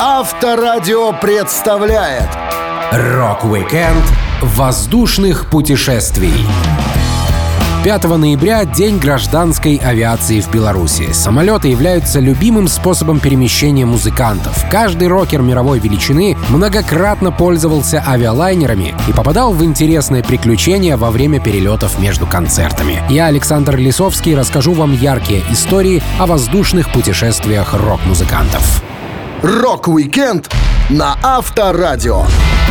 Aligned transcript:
Авторадио 0.00 1.12
представляет 1.12 2.28
Рок-викенд 2.92 4.04
воздушных 4.40 5.50
путешествий. 5.50 6.46
5 7.82 8.04
ноября— 8.16 8.64
День 8.76 9.00
гражданской 9.00 9.74
авиации 9.74 10.40
в 10.40 10.52
Беларуси. 10.52 11.10
Самолеты 11.10 11.66
являются 11.66 12.20
любимым 12.20 12.68
способом 12.68 13.18
перемещения 13.18 13.86
музыкантов. 13.86 14.70
Каждый 14.70 15.08
рокер 15.08 15.42
мировой 15.42 15.80
величины 15.80 16.36
многократно 16.48 17.32
пользовался 17.32 18.00
авиалайнерами 18.06 18.94
и 19.08 19.12
попадал 19.12 19.52
в 19.52 19.64
интересные 19.64 20.22
приключения 20.22 20.96
во 20.96 21.10
время 21.10 21.40
перелетов 21.40 21.98
между 21.98 22.24
концертами. 22.24 23.02
Я, 23.10 23.26
Александр 23.26 23.74
Лисовский, 23.74 24.36
расскажу 24.36 24.74
вам 24.74 24.92
яркие 24.92 25.42
истории 25.50 26.00
о 26.20 26.26
воздушных 26.26 26.92
путешествиях 26.92 27.74
рок-музыкантов. 27.74 28.84
Рок-викенд 29.42 30.52
на 30.90 31.16
Авторадио. 31.22 32.24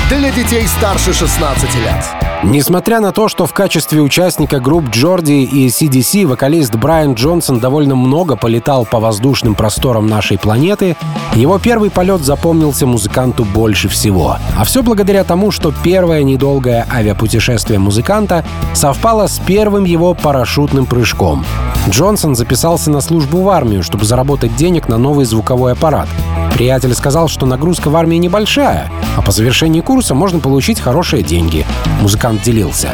Для 0.10 0.32
детей 0.32 0.68
старше 0.68 1.14
16 1.14 1.76
лет. 1.76 2.17
Несмотря 2.44 3.00
на 3.00 3.12
то, 3.12 3.30
что 3.30 3.48
в 3.48 3.54
качестве 3.54 4.00
участника 4.00 4.60
групп 4.60 4.90
Geordie 4.92 5.44
и 5.44 5.68
AC/DC 5.68 6.28
вокалист 6.28 6.76
Брайан 6.76 7.16
Джонсон 7.16 7.60
довольно 7.60 7.96
много 7.96 8.36
полетал 8.36 8.86
по 8.86 9.00
воздушным 9.00 9.56
просторам 9.56 10.06
нашей 10.06 10.38
планеты, 10.38 10.96
его 11.34 11.58
первый 11.58 11.90
полет 11.90 12.22
запомнился 12.22 12.86
музыканту 12.86 13.44
больше 13.44 13.90
всего. 13.90 14.38
А 14.56 14.64
все 14.66 14.84
благодаря 14.84 15.24
тому, 15.24 15.50
что 15.50 15.74
первое 15.84 16.22
недолгое 16.22 16.88
авиапутешествие 16.92 17.80
музыканта 17.80 18.46
совпало 18.74 19.26
с 19.26 19.40
первым 19.40 19.86
его 19.86 20.14
парашютным 20.14 20.86
прыжком. 20.86 21.44
Джонсон 21.90 22.36
записался 22.36 22.92
на 22.92 23.02
службу 23.02 23.42
в 23.42 23.50
армию, 23.50 23.82
чтобы 23.82 24.06
заработать 24.06 24.56
денег 24.56 24.88
на 24.88 24.98
новый 24.98 25.26
звуковой 25.26 25.72
аппарат. 25.72 26.08
Приятель 26.54 26.96
сказал, 26.96 27.28
что 27.28 27.46
нагрузка 27.46 27.90
в 27.90 27.96
армии 27.96 28.18
небольшая, 28.18 28.92
а 29.16 29.22
по 29.22 29.32
завершении 29.32 29.80
курса 29.80 30.16
можно 30.16 30.40
получить 30.40 30.80
хорошие 30.80 31.22
деньги. 31.22 31.68
Музыкант 32.02 32.27
делился. 32.36 32.92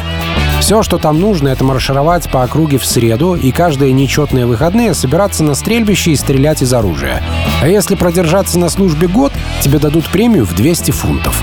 Все, 0.60 0.82
что 0.82 0.98
там 0.98 1.20
нужно, 1.20 1.50
это 1.50 1.64
маршировать 1.64 2.30
по 2.30 2.44
округе 2.44 2.78
в 2.78 2.86
среду 2.86 3.36
и 3.36 3.52
каждые 3.52 3.92
нечетные 3.92 4.46
выходные 4.46 4.94
собираться 4.94 5.44
на 5.44 5.56
стрельбище 5.56 6.12
и 6.12 6.16
стрелять 6.16 6.62
из 6.62 6.74
оружия. 6.74 7.22
А 7.62 7.68
если 7.68 7.96
продержаться 7.96 8.58
на 8.60 8.70
службе 8.70 9.08
год, 9.08 9.34
тебе 9.62 9.80
дадут 9.80 10.06
премию 10.06 10.46
в 10.46 10.56
200 10.56 10.92
фунтов. 10.92 11.42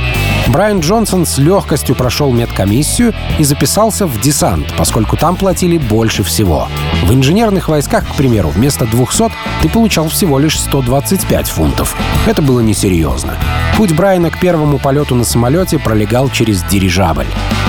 Брайан 0.50 0.80
Джонсон 0.80 1.26
с 1.26 1.38
легкостью 1.38 1.94
прошел 1.94 2.32
медкомиссию 2.32 3.14
и 3.38 3.44
записался 3.44 4.04
в 4.06 4.20
десант, 4.20 4.66
поскольку 4.76 5.16
там 5.16 5.36
платили 5.36 5.78
больше 5.78 6.24
всего. 6.24 6.66
В 7.04 7.14
инженерных 7.14 7.68
войсках, 7.68 8.04
к 8.08 8.16
примеру, 8.16 8.48
вместо 8.48 8.84
200 8.84 9.30
ты 9.62 9.68
получал 9.68 10.08
всего 10.08 10.40
лишь 10.40 10.58
125 10.58 11.48
фунтов. 11.48 11.96
Это 12.26 12.42
было 12.42 12.58
несерьезно. 12.58 13.36
Путь 13.76 13.94
Брайана 13.94 14.30
к 14.30 14.40
первому 14.40 14.78
полету 14.78 15.14
на 15.14 15.24
самолете 15.24 15.78
пролегал 15.78 16.28
через 16.28 16.64
дирижабль. 16.64 17.26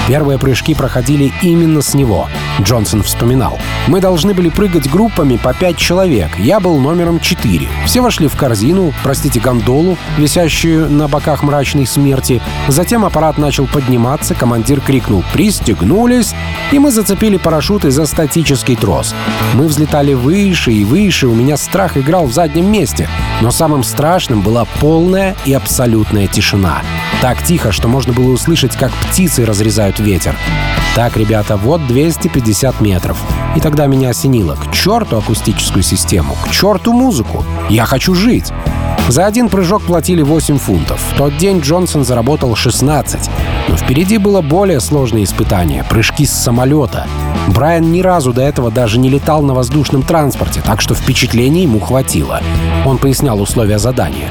Первые 0.08 0.40
прыжки 0.40 0.74
проходили 0.74 1.32
именно 1.44 1.84
с 1.84 1.94
него. 1.94 2.28
Джонсон 2.62 3.04
вспоминал. 3.04 3.60
«Мы 3.88 4.02
должны 4.02 4.34
были 4.34 4.50
прыгать 4.50 4.90
группами 4.90 5.38
по 5.38 5.54
пять 5.54 5.78
человек. 5.78 6.38
Я 6.38 6.60
был 6.60 6.78
номером 6.80 7.20
четыре. 7.20 7.68
Все 7.86 8.02
вошли 8.02 8.28
в 8.28 8.36
корзину, 8.36 8.94
простите, 9.04 9.40
гондолу, 9.40 9.98
висящую 10.18 10.90
на 10.90 11.08
боках 11.08 11.44
мрачной 11.44 11.86
смерти. 11.86 12.42
Затем 12.68 13.06
аппарат 13.06 13.38
начал 13.38 13.68
подниматься, 13.68 14.36
командир 14.36 14.82
крикнул 14.82 15.24
«Пристегнулись!» 15.34 16.34
и 16.72 16.80
мы 16.80 16.92
зацепили 16.92 17.38
парашюты 17.38 17.92
за 17.92 18.06
статический 18.06 18.76
трос. 18.76 19.14
Мы 19.54 19.68
взлетали 19.68 20.14
выше 20.14 20.72
и 20.72 20.84
выше, 20.84 21.28
у 21.28 21.36
меня 21.36 21.58
страх 21.58 21.98
играл 21.98 22.26
в 22.26 22.34
заднем 22.34 22.72
месте. 22.72 23.10
Но 23.42 23.52
самым 23.52 23.84
страшным 23.84 24.42
была 24.42 24.66
полная 24.80 25.36
и 25.46 25.54
абсолютная 25.54 26.28
тишина. 26.28 26.82
Так 27.22 27.44
тихо, 27.44 27.72
что 27.72 27.88
можно 27.88 28.14
было 28.14 28.32
услышать, 28.32 28.76
как 28.76 28.92
птицы 28.92 29.46
разрезают 29.46 30.00
ветер. 30.00 30.36
Так, 30.96 31.16
ребята, 31.16 31.56
вот 31.56 31.88
250 31.88 32.41
метров. 32.80 33.18
И 33.56 33.60
тогда 33.60 33.88
меня 33.88 34.10
осенило. 34.10 34.56
К 34.56 34.72
черту 34.72 35.18
акустическую 35.18 35.84
систему, 35.84 36.36
к 36.44 36.50
черту 36.52 36.94
музыку. 36.94 37.44
Я 37.70 37.86
хочу 37.86 38.16
жить. 38.16 38.52
За 39.08 39.26
один 39.26 39.50
прыжок 39.50 39.84
платили 39.84 40.22
8 40.22 40.58
фунтов. 40.58 41.02
В 41.12 41.18
тот 41.18 41.38
день 41.38 41.60
Джонсон 41.60 42.06
заработал 42.06 42.56
16. 42.56 43.30
Но 43.68 43.76
впереди 43.76 44.18
было 44.18 44.42
более 44.42 44.80
сложное 44.80 45.24
испытание— 45.24 45.84
прыжки 45.90 46.26
с 46.26 46.32
самолета. 46.32 47.08
Брайан 47.48 47.92
ни 47.92 48.02
разу 48.02 48.32
до 48.32 48.42
этого 48.42 48.72
даже 48.72 49.00
не 49.00 49.10
летал 49.10 49.42
на 49.42 49.54
воздушном 49.54 50.04
транспорте, 50.04 50.62
так 50.62 50.80
что 50.82 50.96
впечатлений 50.96 51.64
ему 51.64 51.80
хватило. 51.80 52.42
Он 52.86 52.98
пояснял 52.98 53.42
условия 53.42 53.80
задания. 53.80 54.30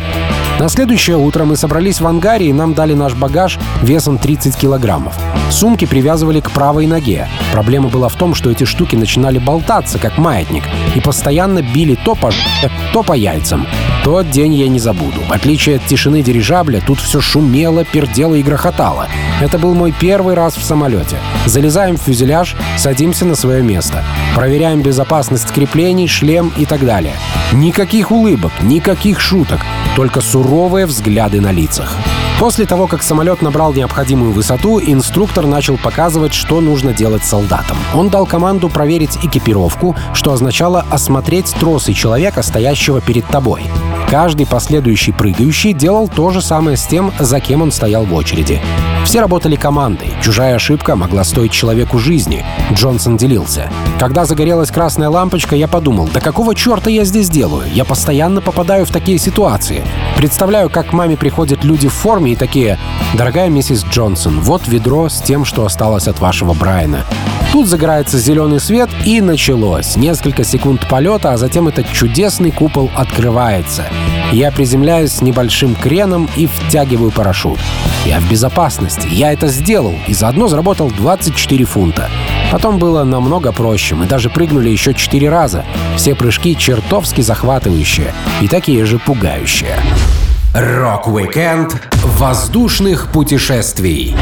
На 0.61 0.69
следующее 0.69 1.17
утро 1.17 1.47
мы 1.47 1.57
собрались 1.57 2.03
в 2.03 2.07
ангаре 2.07 2.49
и 2.51 2.53
нам 2.53 2.75
дали 2.75 2.93
наш 2.93 3.15
багаж 3.15 3.59
весом 3.81 4.19
30 4.19 4.55
килограммов. 4.59 5.15
Сумки 5.51 5.87
привязывали 5.87 6.41
к 6.41 6.51
правой 6.51 6.87
ноге. 6.87 7.29
Проблема 7.51 7.89
была 7.89 8.09
в 8.11 8.15
том, 8.15 8.35
что 8.35 8.51
эти 8.51 8.65
штуки 8.65 8.95
начинали 8.95 9.39
болтаться, 9.39 9.99
как 9.99 10.19
маятник, 10.19 10.65
и 10.95 11.01
постоянно 11.01 11.63
били 11.63 11.95
то 12.05 12.15
по 12.15 12.31
то 12.93 13.03
по 13.03 13.15
яйцам. 13.15 13.67
Тот 14.05 14.31
день 14.31 14.53
я 14.53 14.69
не 14.69 14.79
забуду. 14.79 15.23
В 15.27 15.33
отличие 15.33 15.77
от 15.77 15.87
тишины 15.87 16.21
дирижабля, 16.21 16.83
тут 16.87 17.01
все 17.01 17.23
шумело, 17.23 17.87
пердело 17.87 18.35
и 18.35 18.43
грохотало. 18.43 19.09
Это 19.41 19.59
был 19.59 19.75
мой 19.75 19.95
первый 19.99 20.35
раз 20.35 20.57
в 20.57 20.63
самолете. 20.63 21.17
Залезаем 21.47 21.97
в 21.97 22.03
фюзеляж, 22.03 22.55
садимся 22.77 23.25
на 23.25 23.35
свое 23.35 23.63
место. 23.63 24.05
Проверяем 24.37 24.83
безопасность 24.83 25.51
креплений, 25.53 26.07
шлем 26.07 26.53
и 26.59 26.67
так 26.67 26.85
далее. 26.85 27.15
Никаких 27.53 28.11
улыбок, 28.11 28.53
никаких 28.63 29.21
шуток, 29.21 29.61
только 29.97 30.21
суровые 30.51 30.87
взгляды 30.87 31.41
на 31.41 31.53
лицах. 31.53 31.97
После 32.41 32.65
того, 32.65 32.87
как 32.87 33.03
самолет 33.03 33.43
набрал 33.43 33.75
необходимую 33.75 34.33
высоту, 34.33 34.81
инструктор 34.81 35.45
начал 35.45 35.77
показывать, 35.77 36.33
что 36.33 36.63
нужно 36.63 36.95
делать 36.95 37.23
солдатам. 37.23 37.77
Он 37.95 38.09
дал 38.09 38.25
команду 38.25 38.71
проверить 38.71 39.19
экипировку, 39.23 39.95
что 40.15 40.33
означало 40.33 40.87
осмотреть 40.91 41.55
тросы 41.61 41.93
человека, 41.93 42.41
стоящего 42.41 43.03
перед 43.03 43.27
тобой. 43.27 43.65
Каждый 44.09 44.47
последующий 44.47 45.13
прыгающий 45.13 45.75
делал 45.75 46.09
то 46.09 46.31
же 46.31 46.41
самое 46.41 46.79
с 46.79 46.87
тем, 46.87 47.13
за 47.19 47.41
кем 47.41 47.61
он 47.61 47.71
стоял 47.71 48.07
в 48.07 48.15
очереди. 48.15 48.63
Все 49.05 49.21
работали 49.21 49.57
командой. 49.57 50.13
Чужая 50.23 50.55
ошибка 50.55 50.97
могла 50.97 51.25
стоить 51.25 51.53
человеку 51.53 51.99
жизни. 51.99 52.45
Джонсон 52.73 53.17
делился. 53.17 53.71
Когда 53.99 54.25
загорелась 54.25 54.71
красная 54.71 55.11
лампочка, 55.11 55.57
я 55.57 55.69
подумал, 55.69 56.09
да 56.13 56.21
какого 56.21 56.55
черта 56.55 56.91
я 56.91 57.05
здесь 57.05 57.29
делаю? 57.29 57.69
Я 57.73 57.85
постоянно 57.85 58.41
попадаю 58.41 58.87
в 58.87 58.91
такие 58.91 59.19
ситуации. 59.19 59.83
Представляю, 60.17 60.71
как 60.71 60.91
к 60.91 60.93
маме 60.93 61.17
приходят 61.17 61.65
люди 61.65 61.89
в 61.89 61.93
форме 61.93 62.30
и 62.31 62.37
такие, 62.37 62.79
дорогая 63.15 63.49
миссис 63.49 63.85
Джонсон, 63.85 64.41
вот 64.41 64.69
ведро 64.69 65.09
с 65.09 65.21
тем, 65.21 65.45
что 65.45 65.65
осталось 65.65 66.09
от 66.09 66.21
вашего 66.21 66.55
Брайана. 66.55 67.05
Тут 67.53 67.67
загорается 67.67 68.19
зеленый 68.19 68.61
свет 68.61 68.89
и 69.05 69.21
началось. 69.21 69.97
Несколько 69.97 70.45
секунд 70.45 70.89
полета, 70.89 71.33
а 71.33 71.37
затем 71.37 71.67
этот 71.67 71.91
чудесный 71.91 72.53
купол 72.53 72.91
открывается. 72.95 73.87
Я 74.31 74.53
приземляюсь 74.53 75.11
с 75.11 75.23
небольшим 75.23 75.75
креном 75.75 76.29
и 76.37 76.47
втягиваю 76.47 77.11
парашют. 77.11 77.59
Я 78.07 78.21
в 78.21 78.31
безопасности. 78.31 79.09
Я 79.11 79.33
это 79.33 79.49
сделал 79.49 79.95
и 80.07 80.15
заодно 80.15 80.47
заработал 80.47 80.91
24 80.91 81.65
фунта. 81.65 82.09
Потом 82.53 82.79
было 82.79 83.03
намного 83.03 83.51
проще. 83.51 83.97
Мы 83.97 84.07
даже 84.07 84.31
прыгнули 84.31 84.71
еще 84.71 84.95
четыре 84.95 85.29
раза. 85.29 85.65
Все 85.97 86.15
прыжки 86.15 86.57
чертовски 86.57 87.21
захватывающие 87.21 88.15
и 88.41 88.47
такие 88.47 88.85
же 88.85 89.01
пугающие. 89.01 89.77
Рок-викенд 90.53 91.81
воздушных 92.03 93.13
путешествий 93.13 94.17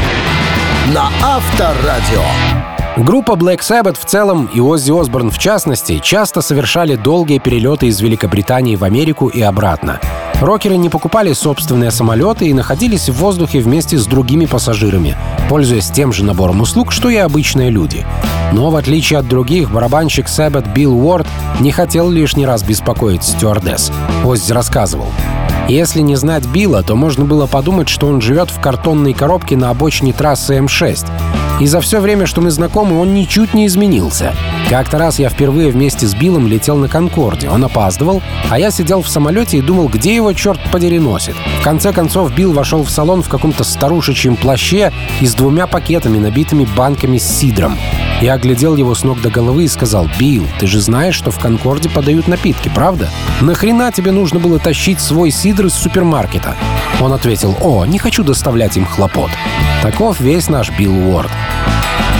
на 0.93 1.09
Авторадио. 1.23 2.21
Группа 2.97 3.31
Black 3.31 3.61
Sabbath 3.61 3.97
в 3.99 4.05
целом 4.05 4.47
и 4.53 4.59
Оззи 4.59 4.91
Осборн 4.91 5.31
в 5.31 5.39
частности 5.39 5.97
часто 5.97 6.41
совершали 6.41 6.95
долгие 6.95 7.39
перелеты 7.39 7.87
из 7.87 7.99
Великобритании 7.99 8.75
в 8.75 8.83
Америку 8.83 9.27
и 9.27 9.41
обратно. 9.41 9.99
Рокеры 10.39 10.77
не 10.77 10.89
покупали 10.89 11.33
собственные 11.33 11.89
самолеты 11.89 12.47
и 12.47 12.53
находились 12.53 13.09
в 13.09 13.13
воздухе 13.13 13.59
вместе 13.61 13.97
с 13.97 14.05
другими 14.05 14.45
пассажирами, 14.45 15.17
пользуясь 15.49 15.89
тем 15.89 16.13
же 16.13 16.23
набором 16.23 16.61
услуг, 16.61 16.91
что 16.91 17.09
и 17.09 17.15
обычные 17.15 17.71
люди. 17.71 18.05
Но 18.51 18.69
в 18.69 18.75
отличие 18.75 19.17
от 19.17 19.27
других, 19.27 19.71
барабанщик 19.71 20.27
Sabbath 20.27 20.71
Билл 20.73 20.93
Уорд 20.93 21.27
не 21.59 21.71
хотел 21.71 22.07
лишний 22.07 22.45
раз 22.45 22.61
беспокоить 22.61 23.23
стюардесс. 23.23 23.91
Оззи 24.23 24.53
рассказывал. 24.53 25.07
Если 25.69 26.01
не 26.01 26.15
знать 26.15 26.47
Билла, 26.47 26.81
то 26.81 26.95
можно 26.95 27.25
было 27.25 27.45
подумать, 27.45 27.89
что 27.89 28.07
он 28.07 28.21
живет 28.21 28.49
в 28.49 28.59
картонной 28.59 29.13
коробке 29.13 29.55
на 29.55 29.69
обочине 29.69 30.13
трассы 30.13 30.57
М6. 30.57 31.05
И 31.59 31.67
за 31.67 31.79
все 31.79 31.99
время, 31.99 32.25
что 32.25 32.41
мы 32.41 32.49
знакомы, 32.49 32.99
он 32.99 33.13
ничуть 33.13 33.53
не 33.53 33.67
изменился. 33.67 34.33
Как-то 34.67 34.97
раз 34.97 35.19
я 35.19 35.29
впервые 35.29 35.69
вместе 35.69 36.07
с 36.07 36.15
Биллом 36.15 36.47
летел 36.47 36.75
на 36.77 36.87
Конкорде. 36.87 37.49
Он 37.49 37.63
опаздывал, 37.63 38.23
а 38.49 38.57
я 38.57 38.71
сидел 38.71 39.03
в 39.03 39.09
самолете 39.09 39.59
и 39.59 39.61
думал, 39.61 39.89
где 39.89 40.15
его, 40.15 40.33
черт 40.33 40.59
подери, 40.71 40.97
носит. 40.97 41.35
В 41.59 41.63
конце 41.63 41.93
концов, 41.93 42.33
Билл 42.33 42.51
вошел 42.51 42.83
в 42.83 42.89
салон 42.89 43.21
в 43.21 43.29
каком-то 43.29 43.63
старушечьем 43.63 44.37
плаще 44.37 44.91
и 45.21 45.27
с 45.27 45.35
двумя 45.35 45.67
пакетами, 45.67 46.17
набитыми 46.17 46.67
банками 46.75 47.19
с 47.19 47.27
сидром. 47.27 47.77
Я 48.21 48.33
оглядел 48.33 48.75
его 48.75 48.93
с 48.95 49.03
ног 49.03 49.21
до 49.21 49.29
головы 49.29 49.63
и 49.63 49.67
сказал, 49.69 50.09
«Билл, 50.19 50.45
ты 50.59 50.67
же 50.67 50.81
знаешь, 50.81 51.15
что 51.15 51.31
в 51.31 51.39
Конкорде 51.39 51.89
подают 51.89 52.27
напитки, 52.27 52.69
правда? 52.73 53.09
Нахрена 53.39 53.93
тебе 53.93 54.11
нужно 54.11 54.39
было 54.39 54.59
тащить 54.59 54.99
свой 54.99 55.31
сидр 55.31 55.67
из 55.67 55.73
супермаркета?» 55.73 56.57
Он 56.99 57.13
ответил, 57.13 57.55
«О, 57.61 57.85
не 57.85 57.97
хочу 57.97 58.23
доставлять 58.23 58.75
им 58.75 58.85
хлопот». 58.85 59.29
Таков 59.81 60.19
весь 60.19 60.49
наш 60.49 60.69
Билл 60.77 61.09
Уорд. 61.09 61.31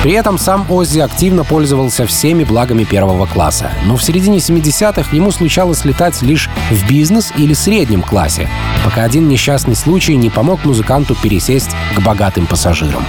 При 0.02 0.14
этом 0.14 0.38
сам 0.38 0.66
Оззи 0.72 1.00
активно 1.00 1.44
пользовался 1.44 2.06
всеми 2.06 2.46
благами 2.46 2.86
первого 2.86 3.26
класса. 3.26 3.72
Но 3.86 3.98
в 3.98 4.04
середине 4.04 4.38
70-х 4.38 5.14
ему 5.14 5.30
случалось 5.32 5.84
летать 5.84 6.22
лишь 6.22 6.50
в 6.72 6.88
бизнес 6.88 7.34
или 7.36 7.54
среднем 7.54 8.02
классе, 8.02 8.50
пока 8.86 9.04
один 9.04 9.28
несчастный 9.28 9.76
случай 9.76 10.16
не 10.16 10.30
помог 10.30 10.64
музыканту 10.64 11.16
пересесть 11.16 11.72
к 11.96 12.00
богатым 12.02 12.48
пассажирам. 12.48 13.04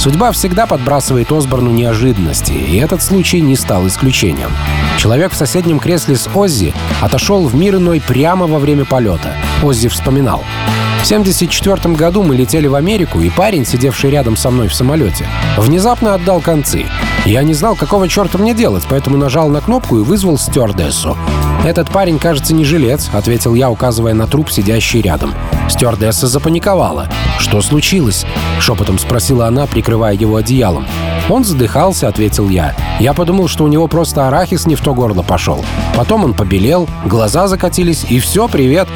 Судьба 0.00 0.32
всегда 0.32 0.66
подбрасывает 0.66 1.30
Осборну 1.30 1.70
неожиданности, 1.70 2.52
и 2.52 2.76
этот 2.76 3.04
случай 3.04 3.40
не 3.40 3.54
стал 3.54 3.86
исключением. 3.86 4.50
Человек 4.98 5.32
в 5.32 5.36
соседнем 5.36 5.78
кресле 5.78 6.16
с 6.16 6.28
Оззи 6.32 6.74
отошел 7.00 7.46
в 7.46 7.54
мир 7.54 7.76
иной 7.76 8.00
прямо 8.00 8.46
во 8.46 8.58
время 8.58 8.84
полета. 8.84 9.34
Оззи 9.62 9.88
вспоминал. 9.88 10.44
В 11.02 11.04
1974 11.04 11.96
году 11.96 12.22
мы 12.22 12.36
летели 12.36 12.68
в 12.68 12.76
Америку, 12.76 13.20
и 13.20 13.28
парень, 13.28 13.66
сидевший 13.66 14.10
рядом 14.10 14.36
со 14.36 14.50
мной 14.50 14.68
в 14.68 14.74
самолете, 14.74 15.26
внезапно 15.56 16.14
отдал 16.14 16.40
концы. 16.40 16.86
Я 17.24 17.42
не 17.42 17.54
знал, 17.54 17.74
какого 17.74 18.08
черта 18.08 18.38
мне 18.38 18.54
делать, 18.54 18.84
поэтому 18.88 19.16
нажал 19.16 19.48
на 19.48 19.60
кнопку 19.60 19.98
и 19.98 20.02
вызвал 20.02 20.38
стюардессу. 20.38 21.16
«Этот 21.64 21.90
парень, 21.90 22.18
кажется, 22.18 22.54
не 22.54 22.64
жилец»,— 22.64 23.08
ответил 23.12 23.54
я, 23.54 23.70
указывая 23.70 24.14
на 24.14 24.26
труп, 24.26 24.50
сидящий 24.50 25.00
рядом. 25.00 25.32
Стюардесса 25.68 26.26
запаниковала. 26.26 27.08
«Что 27.38 27.62
случилось?»— 27.62 28.26
шепотом 28.60 28.98
спросила 28.98 29.46
она, 29.46 29.66
прикрывая 29.66 30.14
его 30.14 30.36
одеялом. 30.36 30.86
Он 31.28 31.44
задыхался, 31.44 32.08
ответил 32.08 32.48
я. 32.48 32.74
Я 32.98 33.14
подумал, 33.14 33.46
что 33.46 33.62
у 33.62 33.68
него 33.68 33.86
просто 33.86 34.26
арахис 34.26 34.66
не 34.66 34.74
в 34.74 34.80
то 34.80 34.92
горло 34.92 35.22
пошел. 35.22 35.64
Потом 35.96 36.24
он 36.24 36.34
побелел, 36.34 36.88
глаза 37.06 37.46
закатились, 37.46 38.04
и 38.08 38.18
все, 38.18 38.48
привет. 38.48 38.88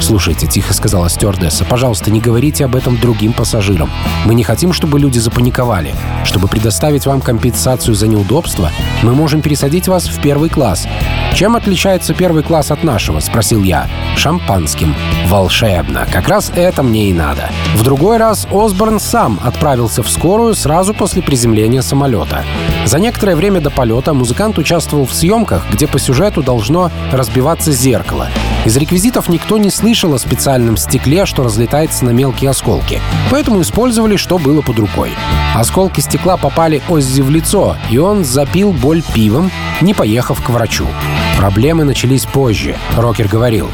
«Слушайте»,— 0.00 0.46
тихо 0.48 0.74
сказала 0.74 1.08
стюардесса,— 1.08 1.64
«пожалуйста, 1.68 2.10
не 2.10 2.20
говорите 2.20 2.64
об 2.64 2.76
этом 2.76 2.98
другим 2.98 3.32
пассажирам. 3.32 3.90
Мы 4.24 4.34
не 4.34 4.44
хотим, 4.44 4.72
чтобы 4.72 5.00
люди 5.00 5.18
запаниковали. 5.18 5.94
Чтобы 6.24 6.48
предоставить 6.48 7.06
вам 7.06 7.20
компенсацию 7.20 7.94
за 7.94 8.06
неудобства, 8.06 8.70
мы 9.02 9.14
можем 9.14 9.42
пересадить 9.42 9.88
вас 9.88 10.06
в 10.08 10.20
первый 10.20 10.48
класс. 10.48 10.86
Чем 11.34 11.56
отличается 11.56 12.14
первый 12.14 12.42
класс 12.42 12.70
от 12.70 12.84
нашего?»— 12.84 13.20
спросил 13.20 13.62
я. 13.62 13.88
«Шампанским». 14.16 14.94
«Волшебно. 15.28 16.06
Как 16.10 16.28
раз 16.28 16.52
это 16.54 16.82
мне 16.82 17.10
и 17.10 17.12
надо». 17.12 17.50
В 17.74 17.82
другой 17.82 18.16
раз 18.18 18.46
Осборн 18.50 19.00
сам 19.00 19.40
отправился 19.42 20.02
в 20.02 20.10
скорую 20.10 20.54
сразу 20.54 20.94
после 20.94 21.22
приземления 21.22 21.82
самолета. 21.82 22.44
За 22.84 22.98
некоторое 22.98 23.36
время 23.36 23.60
до 23.60 23.70
полета 23.70 24.14
музыкант 24.14 24.58
участвовал 24.58 25.06
в 25.06 25.14
съемках, 25.14 25.66
где 25.70 25.86
по 25.86 25.98
сюжету 25.98 26.42
должно 26.42 26.90
разбиваться 27.12 27.72
зеркало. 27.72 28.28
Из 28.66 28.76
реквизитов 28.76 29.28
никто 29.28 29.58
не 29.58 29.70
слышал 29.70 30.12
о 30.12 30.18
специальном 30.18 30.76
стекле, 30.76 31.24
что 31.24 31.44
разлетается 31.44 32.04
на 32.04 32.10
мелкие 32.10 32.50
осколки. 32.50 33.00
Поэтому 33.30 33.62
использовали, 33.62 34.16
что 34.16 34.38
было 34.38 34.60
под 34.60 34.80
рукой. 34.80 35.12
Осколки 35.54 36.00
стекла 36.00 36.36
попали 36.36 36.82
Оззи 36.88 37.20
в 37.22 37.30
лицо, 37.30 37.76
и 37.90 37.98
он 37.98 38.24
запил 38.24 38.72
боль 38.72 39.04
пивом, 39.14 39.52
не 39.80 39.94
поехав 39.94 40.42
к 40.42 40.50
врачу. 40.50 40.88
Проблемы 41.36 41.84
начались 41.84 42.26
позже, 42.26 42.76
Рокер 42.96 43.28
говорил. 43.28 43.70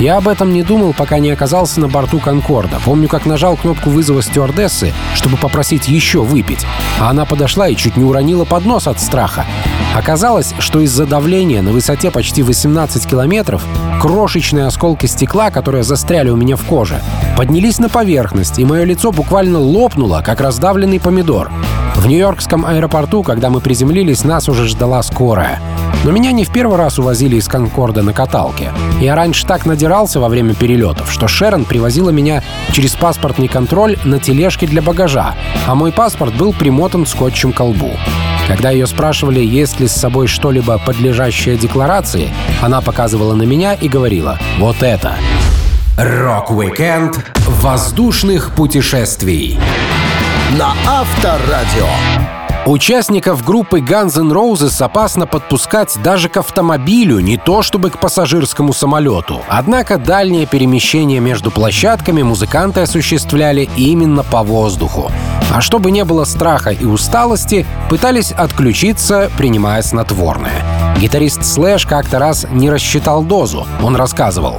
Я 0.00 0.18
об 0.18 0.28
этом 0.28 0.52
не 0.52 0.62
думал, 0.62 0.92
пока 0.92 1.18
не 1.18 1.30
оказался 1.30 1.80
на 1.80 1.88
борту 1.88 2.18
«Конкорда». 2.20 2.78
Помню, 2.84 3.08
как 3.08 3.24
нажал 3.24 3.56
кнопку 3.56 3.88
вызова 3.88 4.20
стюардессы, 4.20 4.92
чтобы 5.14 5.38
попросить 5.38 5.88
еще 5.88 6.20
выпить. 6.20 6.66
А 7.00 7.08
она 7.08 7.24
подошла 7.24 7.66
и 7.68 7.76
чуть 7.76 7.96
не 7.96 8.04
уронила 8.04 8.44
поднос 8.44 8.86
от 8.86 9.00
страха. 9.00 9.46
Оказалось, 9.96 10.52
что 10.58 10.80
из-за 10.80 11.06
давления 11.06 11.62
на 11.62 11.72
высоте 11.72 12.10
почти 12.10 12.42
18 12.42 13.06
километров 13.06 13.64
крошечные 14.02 14.66
осколки 14.66 15.06
стекла, 15.06 15.50
которые 15.50 15.84
застряли 15.84 16.28
у 16.28 16.36
меня 16.36 16.56
в 16.56 16.64
коже, 16.64 17.00
поднялись 17.34 17.78
на 17.78 17.88
поверхность, 17.88 18.58
и 18.58 18.64
мое 18.66 18.84
лицо 18.84 19.10
буквально 19.10 19.58
лопнуло, 19.58 20.20
как 20.22 20.42
раздавленный 20.42 21.00
помидор. 21.00 21.50
В 21.96 22.06
Нью-Йоркском 22.06 22.66
аэропорту, 22.66 23.22
когда 23.22 23.48
мы 23.48 23.60
приземлились, 23.60 24.22
нас 24.22 24.50
уже 24.50 24.68
ждала 24.68 25.02
скорая. 25.02 25.62
Но 26.06 26.12
меня 26.12 26.30
не 26.30 26.44
в 26.44 26.52
первый 26.52 26.78
раз 26.78 27.00
увозили 27.00 27.34
из 27.34 27.48
Конкорда 27.48 28.00
на 28.00 28.12
каталке. 28.12 28.70
Я 29.00 29.16
раньше 29.16 29.44
так 29.44 29.66
надирался 29.66 30.20
во 30.20 30.28
время 30.28 30.54
перелетов, 30.54 31.10
что 31.10 31.26
Шерон 31.26 31.64
привозила 31.64 32.10
меня 32.10 32.44
через 32.70 32.94
паспортный 32.94 33.48
контроль 33.48 33.98
на 34.04 34.20
тележке 34.20 34.68
для 34.68 34.82
багажа, 34.82 35.34
а 35.66 35.74
мой 35.74 35.90
паспорт 35.90 36.32
был 36.36 36.52
примотан 36.52 37.06
скотчем 37.06 37.52
к 37.52 37.56
колбу. 37.56 37.90
Когда 38.46 38.70
ее 38.70 38.86
спрашивали, 38.86 39.40
есть 39.40 39.80
ли 39.80 39.88
с 39.88 39.94
собой 39.94 40.28
что-либо 40.28 40.78
подлежащее 40.78 41.56
декларации, 41.56 42.30
она 42.62 42.80
показывала 42.82 43.34
на 43.34 43.42
меня 43.42 43.74
и 43.74 43.88
говорила 43.88 44.38
«Вот 44.58 44.84
это». 44.84 45.16
Рок-викенд 45.98 47.32
воздушных 47.48 48.52
путешествий 48.54 49.58
на 50.56 50.72
Авторадио. 50.86 52.35
Участников 52.66 53.44
группы 53.44 53.78
Guns 53.78 54.18
N' 54.18 54.32
Roses 54.32 54.82
опасно 54.82 55.28
подпускать 55.28 55.96
даже 56.02 56.28
к 56.28 56.36
автомобилю, 56.38 57.20
не 57.20 57.36
то 57.36 57.62
чтобы 57.62 57.90
к 57.90 57.98
пассажирскому 58.00 58.72
самолету. 58.72 59.40
Однако 59.48 59.98
дальнее 59.98 60.46
перемещение 60.46 61.20
между 61.20 61.52
площадками 61.52 62.22
музыканты 62.22 62.80
осуществляли 62.80 63.68
именно 63.76 64.24
по 64.24 64.42
воздуху. 64.42 65.12
А 65.54 65.60
чтобы 65.60 65.92
не 65.92 66.04
было 66.04 66.24
страха 66.24 66.70
и 66.70 66.84
усталости, 66.84 67.64
пытались 67.88 68.32
отключиться, 68.32 69.30
принимая 69.38 69.80
снотворное. 69.82 70.64
Гитарист 71.00 71.44
Слэш 71.44 71.86
как-то 71.86 72.18
раз 72.18 72.46
не 72.50 72.68
рассчитал 72.68 73.22
дозу. 73.22 73.64
Он 73.80 73.94
рассказывал. 73.94 74.58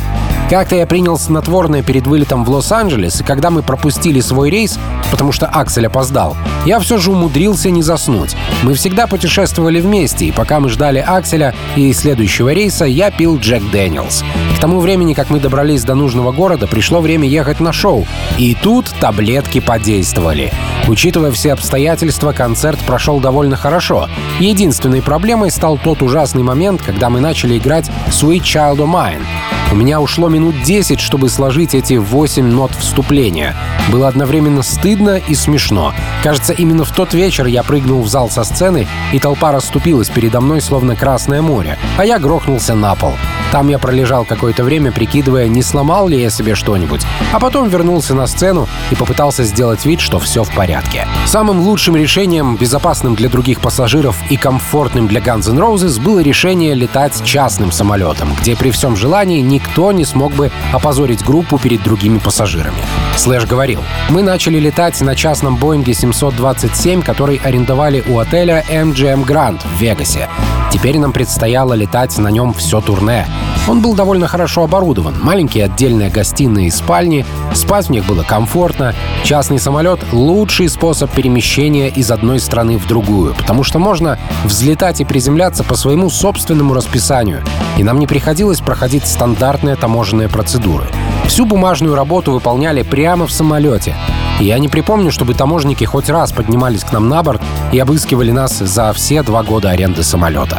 Как-то 0.49 0.77
я 0.77 0.87
принял 0.87 1.19
снотворное 1.19 1.83
перед 1.83 2.07
вылетом 2.07 2.45
в 2.45 2.49
Лос-Анджелес, 2.49 3.19
и 3.19 3.23
когда 3.25 3.49
мы 3.49 3.63
пропустили 3.63 4.21
свой 4.21 4.49
рейс, 4.49 4.79
потому 5.11 5.31
что 5.31 5.47
Аксель 5.47 5.87
опоздал, 5.87 6.35
я 6.65 6.79
все 6.79 6.97
же 6.97 7.11
умудрился 7.11 7.69
не 7.69 7.81
заснуть. 7.81 8.35
Мы 8.63 8.73
всегда 8.73 9.07
путешествовали 9.07 9.79
вместе, 9.79 10.25
и 10.25 10.31
пока 10.31 10.59
мы 10.59 10.69
ждали 10.69 10.99
Акселя 10.99 11.53
и 11.75 11.91
следующего 11.93 12.53
рейса, 12.53 12.85
я 12.85 13.11
пил 13.11 13.37
Jack 13.37 13.63
Daniel's. 13.71 14.23
К 14.57 14.59
тому 14.59 14.79
времени, 14.79 15.13
как 15.13 15.29
мы 15.29 15.39
добрались 15.39 15.83
до 15.83 15.93
нужного 15.93 16.31
города, 16.31 16.65
пришло 16.65 16.99
время 16.99 17.27
ехать 17.27 17.59
на 17.59 17.71
шоу. 17.71 18.07
И 18.39 18.55
тут 18.55 18.91
таблетки 18.99 19.59
подействовали. 19.59 20.51
Учитывая 20.87 21.29
все 21.29 21.53
обстоятельства, 21.53 22.31
концерт 22.31 22.79
прошел 22.79 23.19
довольно 23.19 23.55
хорошо. 23.55 24.09
Единственной 24.39 25.03
проблемой 25.03 25.51
стал 25.51 25.77
тот 25.77 26.01
ужасный 26.01 26.41
момент, 26.41 26.81
когда 26.81 27.11
мы 27.11 27.19
начали 27.19 27.59
играть 27.59 27.91
«Sweet 28.07 28.41
Child 28.41 28.77
of 28.77 28.91
Mine». 28.91 29.21
У 29.69 29.75
меня 29.75 29.99
ушло 29.99 30.29
минут 30.29 30.55
10, 30.63 31.01
чтобы 31.01 31.29
сложить 31.29 31.75
эти 31.75 31.95
8 31.95 32.43
нот 32.43 32.71
вступления. 32.79 33.53
Было 33.91 34.07
одновременно 34.07 34.63
стыдно 34.63 35.17
и 35.17 35.35
смешно. 35.35 35.93
Кажется, 36.23 36.53
именно 36.53 36.85
в 36.85 36.91
тот 36.91 37.13
вечер 37.13 37.45
я 37.45 37.63
прыгнул 37.63 38.01
в 38.01 38.07
зал 38.07 38.29
со 38.29 38.45
сцены, 38.45 38.87
и 39.11 39.19
толпа 39.19 39.51
расступилась 39.51 40.09
передо 40.09 40.39
мной, 40.39 40.61
словно 40.61 40.95
Красное 40.95 41.41
море, 41.41 41.77
а 41.97 42.05
я 42.05 42.17
грохнулся 42.17 42.75
на 42.75 42.95
пол. 42.95 43.13
Там 43.51 43.67
я 43.67 43.77
пролежал 43.77 44.25
какое-то 44.47 44.63
время, 44.63 44.93
прикидывая, 44.93 45.49
не 45.49 45.61
сломал 45.61 46.07
ли 46.07 46.21
я 46.21 46.29
себе 46.29 46.55
что-нибудь, 46.55 47.01
а 47.33 47.39
потом 47.41 47.67
вернулся 47.67 48.15
на 48.15 48.27
сцену 48.27 48.69
и 48.91 48.95
попытался 48.95 49.43
сделать 49.43 49.85
вид, 49.85 49.99
что 49.99 50.19
все 50.19 50.45
в 50.45 50.55
порядке. 50.55 51.05
Самым 51.25 51.59
лучшим 51.59 51.97
решением, 51.97 52.55
безопасным 52.55 53.13
для 53.13 53.27
других 53.27 53.59
пассажиров 53.59 54.15
и 54.29 54.37
комфортным 54.37 55.09
для 55.09 55.19
Guns 55.19 55.49
N' 55.49 55.59
Roses 55.59 56.01
было 56.01 56.19
решение 56.19 56.75
летать 56.75 57.21
частным 57.25 57.73
самолетом, 57.73 58.29
где 58.39 58.55
при 58.55 58.71
всем 58.71 58.95
желании 58.95 59.41
никто 59.41 59.91
не 59.91 60.05
смог 60.05 60.31
бы 60.31 60.49
опозорить 60.71 61.25
группу 61.25 61.57
перед 61.57 61.83
другими 61.83 62.17
пассажирами. 62.17 62.79
Слэш 63.17 63.45
говорил, 63.45 63.83
мы 64.07 64.21
начали 64.21 64.59
летать 64.59 65.01
на 65.01 65.13
частном 65.13 65.57
Боинге 65.57 65.93
727, 65.93 67.01
который 67.01 67.41
арендовали 67.43 68.01
у 68.07 68.17
отеля 68.17 68.63
MGM 68.69 69.25
Grand 69.25 69.59
в 69.75 69.81
Вегасе. 69.81 70.29
Теперь 70.71 70.99
нам 70.99 71.13
предстояло 71.13 71.73
летать 71.73 72.17
на 72.17 72.27
нем 72.29 72.53
все 72.53 72.81
турне. 72.81 73.25
Он 73.67 73.81
был 73.81 73.95
довольно 73.95 74.27
хорошо 74.27 74.63
оборудован. 74.63 75.15
Маленькие 75.21 75.65
отдельные 75.65 76.09
гостиные 76.09 76.67
и 76.67 76.71
спальни. 76.71 77.25
Спать 77.53 77.87
в 77.87 77.89
них 77.89 78.05
было 78.05 78.23
комфортно. 78.23 78.93
Частный 79.23 79.59
самолет— 79.59 79.99
лучший 80.11 80.69
способ 80.69 81.11
перемещения 81.11 81.89
из 81.89 82.11
одной 82.11 82.39
страны 82.39 82.77
в 82.77 82.87
другую, 82.87 83.33
потому 83.35 83.63
что 83.63 83.79
можно 83.79 84.17
взлетать 84.45 85.01
и 85.01 85.05
приземляться 85.05 85.63
по 85.63 85.75
своему 85.75 86.09
собственному 86.09 86.73
расписанию, 86.73 87.43
и 87.77 87.83
нам 87.83 87.99
не 87.99 88.07
приходилось 88.07 88.61
проходить 88.61 89.05
стандартные 89.05 89.75
таможенные 89.75 90.29
процедуры. 90.29 90.85
Всю 91.27 91.45
бумажную 91.45 91.95
работу 91.95 92.31
выполняли 92.31 92.83
прямо 92.83 93.27
в 93.27 93.31
самолете. 93.31 93.95
И 94.39 94.45
я 94.45 94.59
не 94.59 94.69
припомню, 94.69 95.11
чтобы 95.11 95.33
таможники 95.33 95.83
хоть 95.83 96.09
раз 96.09 96.31
поднимались 96.31 96.83
к 96.83 96.93
нам 96.93 97.09
на 97.09 97.21
борт 97.23 97.41
и 97.71 97.79
обыскивали 97.79 98.31
нас 98.31 98.57
за 98.57 98.93
все 98.93 99.23
два 99.23 99.43
года 99.43 99.71
аренды 99.71 100.03
самолета. 100.03 100.56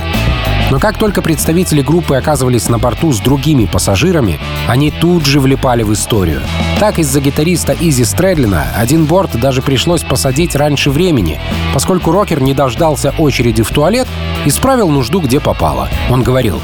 Но 0.71 0.79
как 0.79 0.99
только 0.99 1.23
представители 1.23 1.83
группы 1.83 2.17
оказывались 2.17 2.69
на 2.69 2.79
борту 2.79 3.13
с 3.13 3.21
другими 3.21 3.65
пассажирами, 3.65 4.39
они 4.67 4.91
тут 4.91 5.25
же 5.27 5.41
влипали 5.41 5.83
в 5.83 5.93
историю. 5.93 6.43
Так 6.81 7.01
из-за 7.01 7.21
гитариста 7.21 7.75
Изи 7.79 8.05
Стрэдлина 8.05 8.69
один 8.77 9.05
борт 9.05 9.33
даже 9.33 9.63
пришлось 9.63 10.05
посадить 10.05 10.55
раньше 10.55 10.93
времени, 10.93 11.41
поскольку 11.75 12.13
рокер 12.13 12.41
не 12.41 12.55
дождался 12.55 13.13
очереди 13.19 13.65
в 13.65 13.71
туалет 13.71 14.07
и 14.47 14.51
справил 14.51 14.89
нужду 14.89 15.21
где 15.21 15.41
попало. 15.41 15.89
Он 16.09 16.23
говорил, 16.23 16.61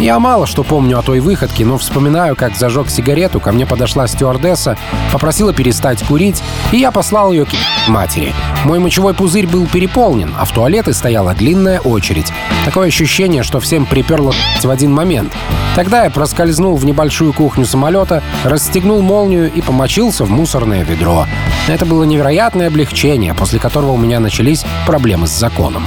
я 0.00 0.18
мало 0.18 0.46
что 0.46 0.64
помню 0.64 0.98
о 0.98 1.02
той 1.02 1.20
выходке, 1.20 1.64
но 1.64 1.78
вспоминаю, 1.78 2.34
как 2.34 2.56
зажег 2.56 2.90
сигарету, 2.90 3.38
ко 3.38 3.52
мне 3.52 3.64
подошла 3.64 4.08
стюардесса, 4.08 4.76
попросила 5.12 5.52
перестать 5.52 6.02
курить, 6.02 6.42
и 6.72 6.78
я 6.78 6.90
послал 6.90 7.30
ее 7.30 7.44
к 7.44 7.50
матери. 7.86 8.34
Мой 8.64 8.80
мочевой 8.80 9.14
пузырь 9.14 9.46
был 9.46 9.66
переполнен, 9.68 10.34
а 10.36 10.44
в 10.44 10.50
туалеты 10.50 10.92
стояла 10.92 11.34
длинная 11.34 11.78
очередь. 11.78 12.32
Такое 12.64 12.88
ощущение, 12.88 13.44
что 13.44 13.60
всем 13.60 13.86
приперло 13.86 14.34
в 14.60 14.70
один 14.70 14.92
момент. 14.92 15.32
Тогда 15.76 16.04
я 16.04 16.10
проскользнул 16.10 16.76
в 16.76 16.84
небольшую 16.84 17.32
кухню 17.32 17.64
самолета, 17.64 18.24
расстегнул 18.44 19.02
молнию 19.02 19.51
и 19.54 19.60
помочился 19.60 20.24
в 20.24 20.30
мусорное 20.30 20.84
ведро. 20.84 21.26
Это 21.68 21.86
было 21.86 22.04
невероятное 22.04 22.68
облегчение, 22.68 23.34
после 23.34 23.58
которого 23.58 23.92
у 23.92 23.96
меня 23.96 24.20
начались 24.20 24.64
проблемы 24.86 25.26
с 25.26 25.30
законом. 25.30 25.84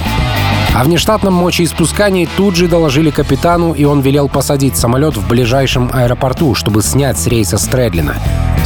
О 0.74 0.84
внештатном 0.84 1.34
мочеиспускании 1.34 2.28
тут 2.36 2.54
же 2.54 2.68
доложили 2.68 3.10
капитану, 3.10 3.72
и 3.72 3.84
он 3.84 4.00
велел 4.00 4.28
посадить 4.28 4.76
самолет 4.76 5.16
в 5.16 5.26
ближайшем 5.26 5.90
аэропорту, 5.92 6.54
чтобы 6.54 6.82
снять 6.82 7.18
с 7.18 7.26
рейса 7.26 7.56
Стрэдлина. 7.56 8.16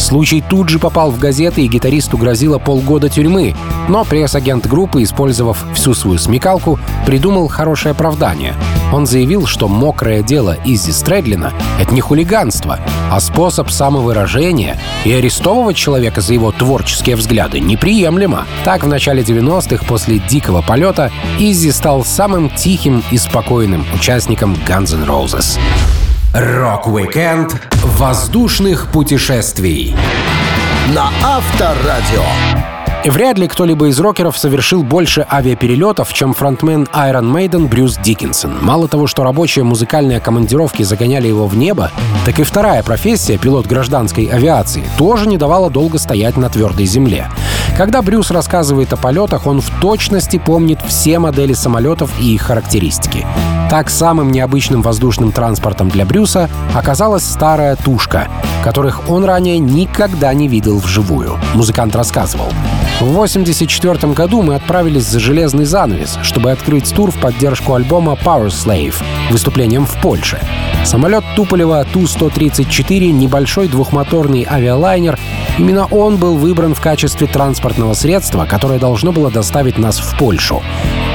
Случай 0.00 0.40
тут 0.40 0.71
же 0.71 0.78
попал 0.78 1.11
в 1.11 1.19
газеты, 1.19 1.62
и 1.62 1.69
гитаристу 1.69 2.16
грозило 2.16 2.59
полгода 2.59 3.11
тюрьмы. 3.11 3.54
Но 3.87 4.04
пресс-агент 4.04 4.66
группы, 4.66 5.02
использовав 5.02 5.62
всю 5.75 5.92
свою 5.92 6.19
смекалку, 6.19 6.80
придумал 7.04 7.49
хорошее 7.49 7.92
оправдание. 7.92 8.54
Он 8.92 9.07
заявил, 9.07 9.47
что 9.47 9.69
мокрое 9.69 10.23
дело 10.23 10.57
Изи 10.64 10.90
Стрэдлина— 10.90 11.52
это 11.78 11.92
не 11.92 12.00
хулиганство, 12.00 12.80
а 13.11 13.21
способ 13.21 13.71
самовыражения, 13.71 14.80
и 15.04 15.12
арестовывать 15.12 15.76
человека 15.76 16.23
за 16.23 16.33
его 16.33 16.50
творческие 16.50 17.16
взгляды 17.16 17.61
неприемлемо. 17.61 18.47
Так, 18.64 18.85
в 18.85 18.88
начале 18.88 19.23
90-х, 19.23 19.85
после 19.85 20.19
дикого 20.19 20.62
полета, 20.62 21.12
Изи 21.38 21.71
стал 21.73 22.04
самым 22.07 22.49
тихим 22.49 23.04
и 23.11 23.19
спокойным 23.19 23.85
участником 23.95 24.57
Guns 24.66 24.95
N' 24.95 25.04
Roses. 25.04 25.59
Рок-викенд 26.33 27.57
воздушных 27.83 28.87
путешествий. 28.93 29.97
На 30.95 31.11
Авторадио. 31.25 32.23
Вряд 33.04 33.38
ли 33.38 33.49
кто-либо 33.49 33.88
из 33.88 33.99
рокеров 33.99 34.37
совершил 34.37 34.83
больше 34.83 35.26
авиаперелетов, 35.30 36.12
чем 36.12 36.35
фронтмен 36.35 36.87
Iron 36.92 37.33
Maiden 37.33 37.66
Брюс 37.66 37.97
Диккенсон. 37.97 38.59
Мало 38.61 38.88
того, 38.88 39.07
что 39.07 39.25
рабочие 39.25 39.64
музыкальные 39.64 40.21
командировки 40.21 40.83
загоняли 40.83 41.26
его 41.26 41.47
в 41.47 41.57
небо, 41.57 41.90
так 42.26 42.38
и 42.38 42.42
вторая 42.42 42.83
профессия, 42.83 43.38
пилот 43.38 43.66
гражданской 43.66 44.26
авиации, 44.26 44.85
тоже 44.99 45.26
не 45.26 45.38
давала 45.38 45.71
долго 45.71 45.99
стоять 45.99 46.37
на 46.37 46.50
твердой 46.50 46.85
земле. 46.85 47.28
Когда 47.75 48.02
Брюс 48.02 48.30
рассказывает 48.30 48.92
о 48.92 48.99
полетах, 48.99 49.47
он 49.47 49.62
в 49.62 49.71
точности 49.80 50.38
помнит 50.38 50.80
все 50.87 51.19
модели 51.19 51.54
самолетов 51.54 52.11
и 52.21 52.35
их 52.35 52.42
характеристики. 52.42 53.26
Так, 53.71 53.88
самым 53.88 54.30
необычным 54.30 54.83
воздушным 54.83 55.33
транспортом 55.33 55.88
для 55.88 56.04
Брюса 56.04 56.50
оказалась 56.75 57.25
старая 57.25 57.76
тушка, 57.76 58.28
которых 58.62 59.09
он 59.09 59.25
ранее 59.25 59.59
никогда 59.59 60.35
не 60.35 60.49
видел 60.49 60.78
вживую. 60.78 61.38
Музыкант 61.54 61.95
рассказывал. 61.97 62.52
В 63.00 63.04
1984 63.04 64.12
году 64.12 64.42
мы 64.42 64.57
отправились 64.57 65.07
за 65.07 65.21
железный 65.21 65.64
занавес, 65.64 66.19
чтобы 66.21 66.50
открыть 66.50 66.95
тур 66.95 67.11
в 67.11 67.19
поддержку 67.19 67.73
альбома 67.73 68.12
Power 68.12 68.49
Slave 68.49 68.95
выступлением 69.30 69.87
в 69.87 69.99
Польше. 70.02 70.38
Самолет 70.85 71.25
Туполева 71.35 71.87
Ту-134— 71.90 73.11
небольшой 73.12 73.69
двухмоторный 73.69 74.47
авиалайнер. 74.50 75.19
Именно 75.57 75.87
он 75.87 76.19
был 76.19 76.37
выбран 76.37 76.75
в 76.75 76.80
качестве 76.83 77.26
транспортного 77.26 77.95
средства, 77.95 78.45
которое 78.45 78.78
должно 78.78 79.12
было 79.12 79.30
доставить 79.30 79.78
нас 79.78 79.99
в 79.99 80.19
Польшу. 80.19 80.62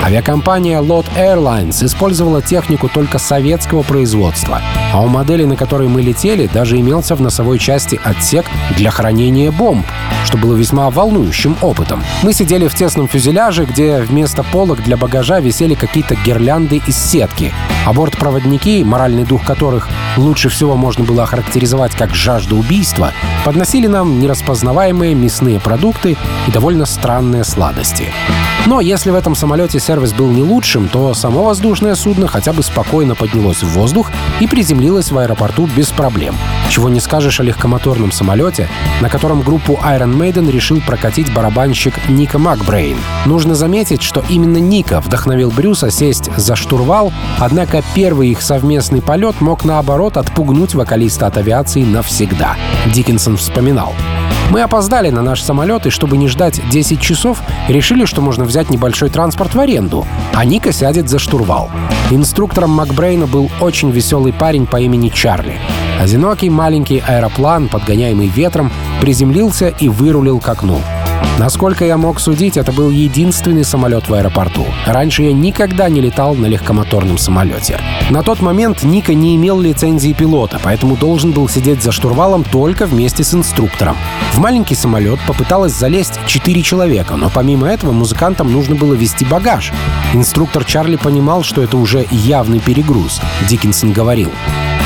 Авиакомпания 0.03 0.81
Lot 0.81 1.05
Airlines 1.15 1.85
использовала 1.85 2.41
технику 2.41 2.89
только 2.89 3.19
советского 3.19 3.83
производства, 3.83 4.59
а 4.93 5.01
у 5.01 5.07
модели, 5.07 5.45
на 5.45 5.55
которой 5.55 5.87
мы 5.87 6.01
летели, 6.01 6.47
даже 6.51 6.79
имелся 6.79 7.15
в 7.15 7.21
носовой 7.21 7.59
части 7.59 7.99
отсек 8.03 8.45
для 8.75 8.91
хранения 8.91 9.51
бомб, 9.51 9.85
что 10.23 10.37
было 10.37 10.55
весьма 10.55 10.89
волнующим 10.89 11.55
опытом. 11.61 11.75
Мы 12.24 12.34
сидели 12.34 12.67
в 12.67 12.75
тесном 12.75 13.08
фюзеляже, 13.08 13.65
где 13.65 14.00
вместо 14.00 14.44
полок 14.44 14.84
для 14.84 14.98
багажа 14.98 15.39
висели 15.39 15.75
какие-то 15.75 16.15
гирлянды 16.15 16.82
из 16.88 16.98
сетки, 16.98 17.53
а 17.86 17.94
бортпроводники, 17.94 18.84
моральный 18.84 19.24
дух 19.24 19.44
которых 19.44 19.88
лучше 20.17 20.50
всего 20.50 20.75
можно 20.75 21.03
было 21.03 21.24
охарактеризовать 21.24 21.94
как 21.94 22.15
жажда 22.15 22.55
убийства, 22.55 23.12
подносили 23.44 23.88
нам 23.88 24.20
нераспознаваемые 24.20 25.15
мясные 25.15 25.60
продукты 25.60 26.17
и 26.48 26.51
довольно 26.51 26.86
странные 26.86 27.44
сладости. 27.44 28.12
Но 28.65 28.82
если 28.82 29.12
в 29.12 29.15
этом 29.15 29.36
самолете 29.36 29.79
сервис 29.79 30.13
был 30.13 30.32
не 30.32 30.41
лучшим, 30.41 30.88
то 30.88 31.13
само 31.13 31.44
воздушное 31.44 31.96
судно 31.96 32.27
хотя 32.27 32.51
бы 32.53 32.63
спокойно 32.63 33.13
поднялось 33.13 33.62
в 33.62 33.70
воздух 33.70 34.12
и 34.39 34.48
приземлилось 34.48 35.12
в 35.12 35.17
аэропорту 35.17 35.67
без 35.67 35.89
проблем. 35.89 36.36
Чего 36.69 36.89
не 36.89 37.00
скажешь 37.00 37.39
о 37.39 37.43
легкомоторном 37.43 38.12
самолете, 38.12 38.67
на 39.01 39.10
котором 39.10 39.41
группу 39.41 39.79
Iron 39.84 40.17
Maiden 40.17 40.51
решил 40.51 40.81
прокатить 40.81 41.34
барабанщик 41.34 41.93
Ника 42.10 42.38
Макбрейн. 42.38 42.98
Нужно 43.25 43.55
заметить, 43.55 44.01
что 44.01 44.24
именно 44.29 44.57
Ника 44.57 45.01
вдохновил 45.01 45.51
Брюса 45.51 45.89
сесть 45.89 46.29
за 46.36 46.55
штурвал, 46.55 47.13
однако 47.39 47.84
первый 47.93 48.29
их 48.29 48.41
совместный 48.41 49.01
полет 49.01 49.41
мог 49.41 49.63
наоборот 49.63 50.17
отпугнуть 50.17 50.75
вокалиста 50.75 51.27
от 51.27 51.38
авиации 51.38 51.84
навсегда. 51.84 52.55
Диккенсон 52.88 53.38
вспоминал. 53.38 53.93
Мы 54.51 54.61
опоздали 54.61 55.09
на 55.09 55.21
наш 55.21 55.41
самолет, 55.41 55.85
и 55.85 55.89
чтобы 55.89 56.17
не 56.17 56.27
ждать 56.27 56.61
10 56.69 57.01
часов, 57.01 57.41
решили, 57.67 58.05
что 58.05 58.21
можно 58.21 58.45
взять 58.45 58.69
небольшой 58.69 59.09
транспорт 59.09 59.55
в 59.55 59.59
аренду, 59.59 60.05
а 60.33 60.45
Ника 60.45 60.71
сядет 60.71 61.09
за 61.09 61.19
штурвал. 61.19 61.69
Инструктором 62.11 62.69
Макбрейна 62.71 63.27
был 63.27 63.49
очень 63.59 63.91
веселый 63.91 64.33
парень 64.33 64.67
по 64.67 64.79
имени 64.79 65.09
Чарли. 65.09 65.57
Одинокий 65.99 66.49
маленький 66.49 67.03
аэроплан, 67.05 67.67
подгоняемый 67.67 68.27
ветром, 68.27 68.71
приземлился 69.01 69.69
и 69.69 69.89
вырулил 69.89 70.39
к 70.39 70.47
окну. 70.47 70.79
Насколько 71.38 71.84
я 71.84 71.98
мог 71.98 72.22
судить, 72.22 72.55
это 72.55 72.72
был 72.72 72.89
единственный 72.89 73.65
самолет 73.65 74.07
в 74.07 74.13
аэропорту. 74.13 74.65
Раньше 74.86 75.24
я 75.24 75.34
никогда 75.34 75.89
не 75.89 76.00
летал 76.00 76.34
на 76.34 76.45
легкомоторном 76.45 77.17
самолете. 77.17 77.77
На 78.10 78.24
тот 78.24 78.41
момент 78.41 78.84
Ника 78.84 79.13
не 79.13 79.36
имел 79.36 79.60
лицензии 79.60 80.13
пилота, 80.13 80.62
поэтому 80.63 80.95
должен 80.95 81.34
был 81.34 81.50
сидеть 81.50 81.84
за 81.84 81.91
штурвалом 81.91 82.45
только 82.45 82.86
вместе 82.86 83.25
с 83.25 83.34
инструктором. 83.34 83.98
В 84.31 84.39
маленький 84.39 84.75
самолет 84.75 85.19
попыталось 85.27 85.74
залезть 85.74 86.19
4 86.25 86.62
человека, 86.62 87.17
но 87.17 87.29
помимо 87.29 87.67
этого 87.67 87.91
музыкантам 87.91 88.53
нужно 88.53 88.75
было 88.75 88.93
вести 88.93 89.25
багаж. 89.25 89.74
Инструктор 90.13 90.63
Чарли 90.63 90.95
понимал, 90.95 91.43
что 91.43 91.62
это 91.62 91.75
уже 91.75 92.07
явный 92.12 92.60
перегруз. 92.60 93.22
Диккенсон 93.50 93.91
говорил. 93.91 94.31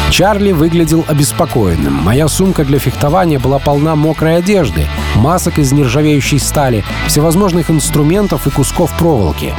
Чарли 0.10 0.52
выглядел 0.52 1.06
обеспокоенным. 1.08 1.94
Моя 1.94 2.28
сумка 2.28 2.66
для 2.66 2.80
фехтования 2.80 3.40
была 3.40 3.60
полна 3.60 3.96
мокрой 3.96 4.38
одежды, 4.38 4.88
масок 5.16 5.60
из 5.60 5.72
нержавеющей 5.72 6.40
стали, 6.40 6.84
всевозможных 7.08 7.70
инструментов 7.70 8.48
и 8.48 8.50
кусков 8.50 8.92
проволоки. 8.98 9.54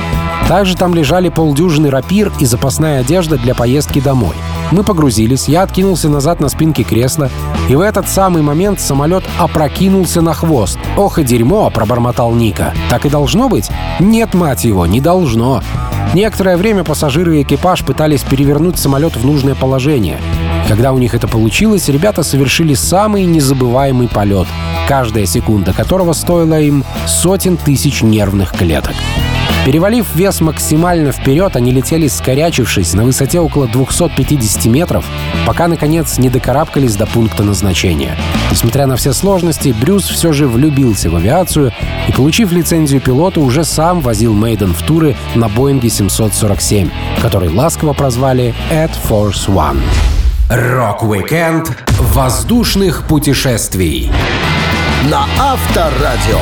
Также 0.49 0.77
там 0.77 0.95
лежали 0.95 1.29
полдюжины 1.29 1.91
рапир 1.91 2.33
и 2.41 2.45
запасная 2.45 3.01
одежда 3.01 3.39
для 3.39 3.55
поездки 3.55 4.01
домой. 4.01 4.35
Мы 4.73 4.83
погрузились, 4.83 5.49
я 5.49 5.63
откинулся 5.63 6.09
назад 6.09 6.41
на 6.41 6.49
спинке 6.49 6.83
кресла, 6.83 7.31
и 7.69 7.77
в 7.77 7.81
этот 7.81 8.09
самый 8.09 8.43
момент 8.43 8.81
самолет 8.81 9.23
опрокинулся 9.39 10.23
на 10.23 10.35
хвост. 10.35 10.79
«Ох 10.97 11.21
и 11.21 11.25
дерьмо!»— 11.25 11.71
пробормотал 11.75 12.33
Ника. 12.33 12.75
«Так 12.91 13.07
и 13.07 13.09
должно 13.09 13.49
быть?» 13.49 13.71
«Нет, 14.01 14.35
мать 14.35 14.65
его, 14.65 14.87
не 14.87 15.01
должно!» 15.01 15.63
Некоторое 16.15 16.57
время 16.57 16.83
пассажиры 16.83 17.39
и 17.39 17.43
экипаж 17.43 17.85
пытались 17.85 18.23
перевернуть 18.23 18.79
самолет 18.79 19.17
в 19.17 19.25
нужное 19.25 19.55
положение. 19.55 20.19
Когда 20.71 20.93
у 20.93 20.99
них 20.99 21.17
это 21.17 21.27
получилось, 21.27 21.89
ребята 21.89 22.23
совершили 22.23 22.75
самый 22.75 23.25
незабываемый 23.25 24.07
полет, 24.07 24.47
каждая 24.87 25.27
секунда 25.27 25.73
которого 25.73 26.13
стоила 26.13 26.61
им 26.61 26.85
сотен 27.09 27.57
тысяч 27.57 28.03
нервных 28.03 28.53
клеток. 28.53 28.95
Перевалив 29.67 30.07
вес 30.15 30.41
максимально 30.41 31.11
вперед, 31.11 31.57
они 31.57 31.73
летели 31.73 32.07
скорячившись 32.07 32.95
на 32.95 33.03
высоте 33.03 33.41
около 33.41 33.67
250 33.67 34.67
метров, 34.67 35.05
пока, 35.45 35.67
наконец, 35.67 36.19
не 36.19 36.31
докарабкались 36.31 36.95
до 36.95 37.07
пункта 37.07 37.43
назначения. 37.43 38.17
Несмотря 38.53 38.87
на 38.87 38.95
все 38.95 39.13
сложности, 39.13 39.75
Брюс 39.81 40.05
все 40.05 40.33
же 40.33 40.47
влюбился 40.47 41.11
в 41.11 41.17
авиацию 41.17 41.73
и, 42.07 42.13
получив 42.13 42.53
лицензию 42.53 43.01
пилота, 43.01 43.41
уже 43.41 43.65
сам 43.65 44.03
возил 44.03 44.35
Maiden 44.35 44.73
в 44.73 44.83
туры 44.83 45.17
на 45.35 45.49
Боинге 45.49 45.91
747, 45.91 46.91
который 47.21 47.49
ласково 47.49 47.93
прозвали 47.93 48.55
Air 48.71 48.93
Force 49.09 49.49
One. 49.49 49.81
Рок-викенд 50.51 51.71
воздушных 52.01 53.05
путешествий 53.07 54.11
на 55.09 55.25
Авторадио. 55.39 56.41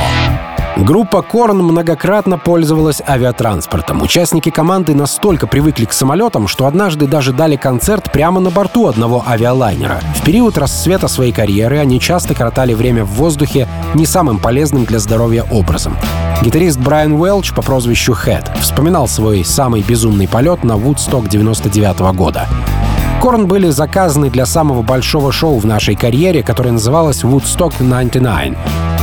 Группа 0.77 1.21
Корн 1.21 1.59
многократно 1.59 2.39
пользовалась 2.39 3.03
авиатранспортом. 3.07 4.01
Участники 4.01 4.49
команды 4.49 4.95
настолько 4.95 5.45
привыкли 5.45 5.85
к 5.85 5.93
самолетам, 5.93 6.47
что 6.47 6.65
однажды 6.65 7.05
даже 7.05 7.33
дали 7.33 7.55
концерт 7.55 8.11
прямо 8.11 8.39
на 8.39 8.49
борту 8.49 8.87
одного 8.87 9.23
авиалайнера. 9.27 9.99
В 10.15 10.25
период 10.25 10.57
расцвета 10.57 11.07
своей 11.07 11.31
карьеры 11.31 11.77
они 11.77 11.99
часто 11.99 12.33
коротали 12.33 12.73
время 12.73 13.05
в 13.05 13.09
воздухе 13.09 13.67
не 13.93 14.07
самым 14.07 14.39
полезным 14.39 14.85
для 14.85 14.97
здоровья 14.97 15.43
образом. 15.51 15.95
Гитарист 16.41 16.79
Брайан 16.79 17.13
Уэлч 17.13 17.53
по 17.53 17.61
прозвищу 17.61 18.13
Хэт 18.13 18.49
вспоминал 18.59 19.07
свой 19.07 19.45
самый 19.45 19.83
безумный 19.83 20.27
полет 20.27 20.63
на 20.63 20.77
Вудсток 20.77 21.27
99 21.27 21.99
года. 22.15 22.47
Корн 23.19 23.47
были 23.47 23.69
заказаны 23.69 24.29
для 24.29 24.45
самого 24.45 24.81
большого 24.81 25.33
шоу 25.33 25.57
в 25.59 25.65
нашей 25.65 25.95
карьере, 25.95 26.41
которое 26.41 26.71
называлось 26.71 27.23
Woodstock 27.23 27.73
99. 27.77 28.57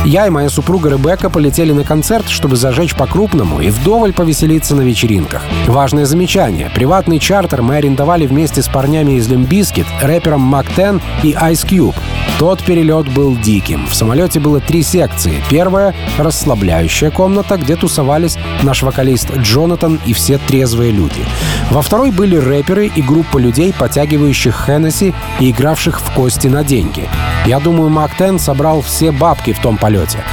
Я 0.05 0.25
и 0.25 0.29
моя 0.31 0.49
супруга 0.49 0.89
Ребекка 0.89 1.29
полетели 1.29 1.71
на 1.71 1.83
концерт, 1.83 2.27
чтобы 2.29 2.55
зажечь 2.55 2.95
по-крупному 2.95 3.59
и 3.61 3.69
вдоволь 3.69 4.13
повеселиться 4.13 4.75
на 4.75 4.81
вечеринках. 4.81 5.43
Важное 5.67 6.05
замечание. 6.05 6.71
Приватный 6.73 7.19
чартер 7.19 7.61
мы 7.61 7.75
арендовали 7.75 8.25
вместе 8.25 8.63
с 8.63 8.67
парнями 8.67 9.13
из 9.13 9.27
Limp 9.27 9.48
Bizkit, 9.48 9.85
рэпером 10.01 10.41
Mack 10.41 10.65
10 10.75 10.99
и 11.23 11.33
Ice 11.33 11.67
Cube. 11.67 11.95
Тот 12.39 12.63
перелет 12.63 13.11
был 13.13 13.35
диким. 13.35 13.87
В 13.87 13.95
самолете 13.95 14.39
было 14.39 14.59
три 14.59 14.83
секции. 14.83 15.41
Первая— 15.49 15.95
расслабляющая 16.17 17.09
комната, 17.09 17.57
где 17.57 17.75
тусовались 17.75 18.37
наш 18.61 18.83
вокалист 18.83 19.35
Джонатан 19.37 19.99
и 20.05 20.13
все 20.13 20.37
трезвые 20.37 20.91
люди. 20.91 21.25
Во 21.71 21.81
второй 21.81 22.11
были 22.11 22.35
рэперы 22.35 22.87
и 22.87 23.01
группа 23.01 23.39
людей, 23.39 23.73
потягивающих 23.77 24.06
Hennessy 24.15 25.13
и 25.39 25.51
игравших 25.51 25.99
в 25.99 26.13
кости 26.13 26.47
на 26.47 26.63
деньги. 26.63 27.09
Я 27.45 27.59
думаю, 27.59 27.89
Мак 27.89 28.15
Тен 28.17 28.39
собрал 28.39 28.81
все 28.81 29.11
бабки 29.11 29.53
в 29.53 29.59
том 29.59 29.77
полете. 29.77 30.23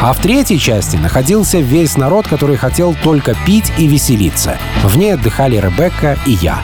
А 0.00 0.12
в 0.12 0.18
третьей 0.18 0.58
части 0.58 0.96
находился 0.96 1.58
весь 1.58 1.96
народ, 1.96 2.28
который 2.28 2.56
хотел 2.56 2.94
только 3.02 3.34
пить 3.46 3.72
и 3.78 3.86
веселиться. 3.86 4.58
В 4.82 4.96
ней 4.98 5.14
отдыхали 5.14 5.56
Ребекка 5.56 6.18
и 6.26 6.32
я. 6.32 6.60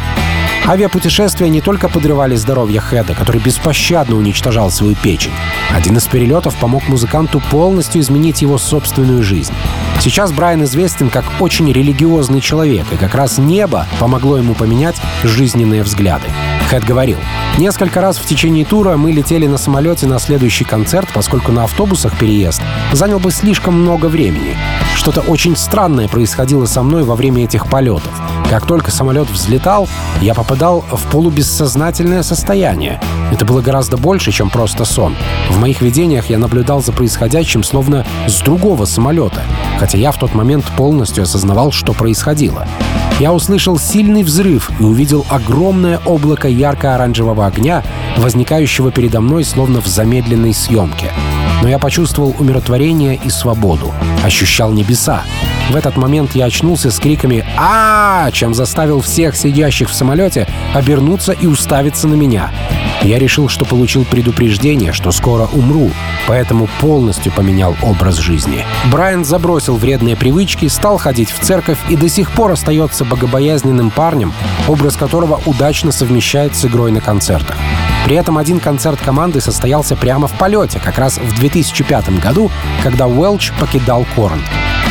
Авиапутешествия 0.66 1.48
не 1.48 1.60
только 1.60 1.88
подрывали 1.88 2.36
здоровье 2.36 2.80
Хеда, 2.80 3.14
который 3.14 3.40
беспощадно 3.40 4.16
уничтожал 4.16 4.70
свою 4.70 4.94
печень. 4.94 5.32
Один 5.74 5.96
из 5.96 6.06
перелетов 6.06 6.54
помог 6.56 6.86
музыканту 6.86 7.40
полностью 7.50 8.02
изменить 8.02 8.42
его 8.42 8.58
собственную 8.58 9.22
жизнь. 9.22 9.54
Сейчас 10.00 10.32
Брайан 10.32 10.64
известен 10.64 11.10
как 11.10 11.24
очень 11.40 11.72
религиозный 11.72 12.40
человек, 12.40 12.86
и 12.92 12.96
как 12.96 13.14
раз 13.14 13.38
небо 13.38 13.86
помогло 13.98 14.36
ему 14.36 14.54
поменять 14.54 15.00
жизненные 15.24 15.82
взгляды. 15.82 16.28
Хэт 16.70 16.84
говорил, 16.84 17.18
«Несколько 17.58 18.00
раз 18.00 18.16
в 18.16 18.24
течение 18.26 18.64
тура 18.64 18.96
мы 18.96 19.10
летели 19.10 19.48
на 19.48 19.58
самолете 19.58 20.06
на 20.06 20.20
следующий 20.20 20.62
концерт, 20.62 21.08
поскольку 21.12 21.50
на 21.50 21.64
автобусах 21.64 22.16
переезд 22.16 22.62
занял 22.92 23.18
бы 23.18 23.32
слишком 23.32 23.74
много 23.74 24.06
времени. 24.06 24.56
Что-то 24.94 25.20
очень 25.22 25.56
странное 25.56 26.06
происходило 26.06 26.66
со 26.66 26.84
мной 26.84 27.02
во 27.02 27.16
время 27.16 27.42
этих 27.42 27.68
полетов. 27.68 28.12
Как 28.48 28.66
только 28.66 28.92
самолет 28.92 29.28
взлетал, 29.28 29.88
я 30.20 30.32
попадал 30.32 30.84
в 30.92 31.10
полубессознательное 31.10 32.22
состояние. 32.22 33.00
Это 33.32 33.44
было 33.44 33.62
гораздо 33.62 33.96
больше, 33.96 34.30
чем 34.30 34.48
просто 34.48 34.84
сон. 34.84 35.16
В 35.48 35.58
моих 35.58 35.80
видениях 35.80 36.30
я 36.30 36.38
наблюдал 36.38 36.80
за 36.80 36.92
происходящим 36.92 37.64
словно 37.64 38.06
с 38.28 38.38
другого 38.42 38.84
самолета, 38.84 39.42
хотя 39.80 39.98
я 39.98 40.12
в 40.12 40.20
тот 40.20 40.34
момент 40.34 40.64
полностью 40.76 41.24
осознавал, 41.24 41.72
что 41.72 41.94
происходило. 41.94 42.68
Я 43.20 43.34
услышал 43.34 43.78
сильный 43.78 44.22
взрыв 44.22 44.70
и 44.80 44.82
увидел 44.82 45.26
огромное 45.28 46.00
облако 46.06 46.48
ярко-оранжевого 46.48 47.46
огня, 47.46 47.82
возникающего 48.16 48.90
передо 48.90 49.20
мной 49.20 49.44
словно 49.44 49.82
в 49.82 49.86
замедленной 49.86 50.54
съемке. 50.54 51.12
Но 51.60 51.68
я 51.68 51.78
почувствовал 51.78 52.34
умиротворение 52.38 53.20
и 53.22 53.28
свободу, 53.28 53.92
ощущал 54.24 54.72
небеса. 54.72 55.22
В 55.68 55.76
этот 55.76 55.98
момент 55.98 56.34
я 56.34 56.46
очнулся 56.46 56.90
с 56.90 56.98
криками 56.98 57.44
а, 57.58 58.30
чем 58.32 58.54
заставил 58.54 59.02
всех 59.02 59.36
сидящих 59.36 59.90
в 59.90 59.94
самолете 59.94 60.48
обернуться 60.72 61.32
и 61.32 61.46
уставиться 61.46 62.08
на 62.08 62.14
меня. 62.14 62.50
Я 63.02 63.19
решил, 63.19 63.49
что 63.49 63.64
получил 63.64 64.04
предупреждение, 64.04 64.92
что 64.92 65.11
скоро 65.11 65.47
умру, 65.47 65.90
поэтому 66.26 66.69
полностью 66.80 67.33
поменял 67.33 67.75
образ 67.83 68.16
жизни. 68.19 68.64
Брайан 68.90 69.25
забросил 69.25 69.76
вредные 69.76 70.16
привычки, 70.16 70.69
стал 70.69 70.99
ходить 70.99 71.30
в 71.30 71.38
церковь 71.38 71.78
и 71.88 71.97
до 71.97 72.09
сих 72.09 72.30
пор 72.33 72.52
остается 72.52 73.04
богобоязненным 73.04 73.90
парнем, 73.90 74.35
образ 74.69 74.97
которого 74.97 75.40
удачно 75.47 75.92
совмещает 75.92 76.54
с 76.54 76.64
игрой 76.66 76.92
на 76.92 77.00
концертах. 77.00 77.57
При 78.04 78.16
этом 78.16 78.38
один 78.38 78.61
концерт 78.61 79.00
команды 79.00 79.40
состоялся 79.40 79.97
прямо 79.97 80.26
в 80.28 80.33
полете, 80.33 80.78
как 80.78 80.99
раз 80.99 81.19
в 81.19 81.38
2005 81.38 82.19
году, 82.21 82.50
когда 82.83 83.07
Уэлч 83.07 83.52
покидал 83.59 84.07
Корн. 84.14 84.43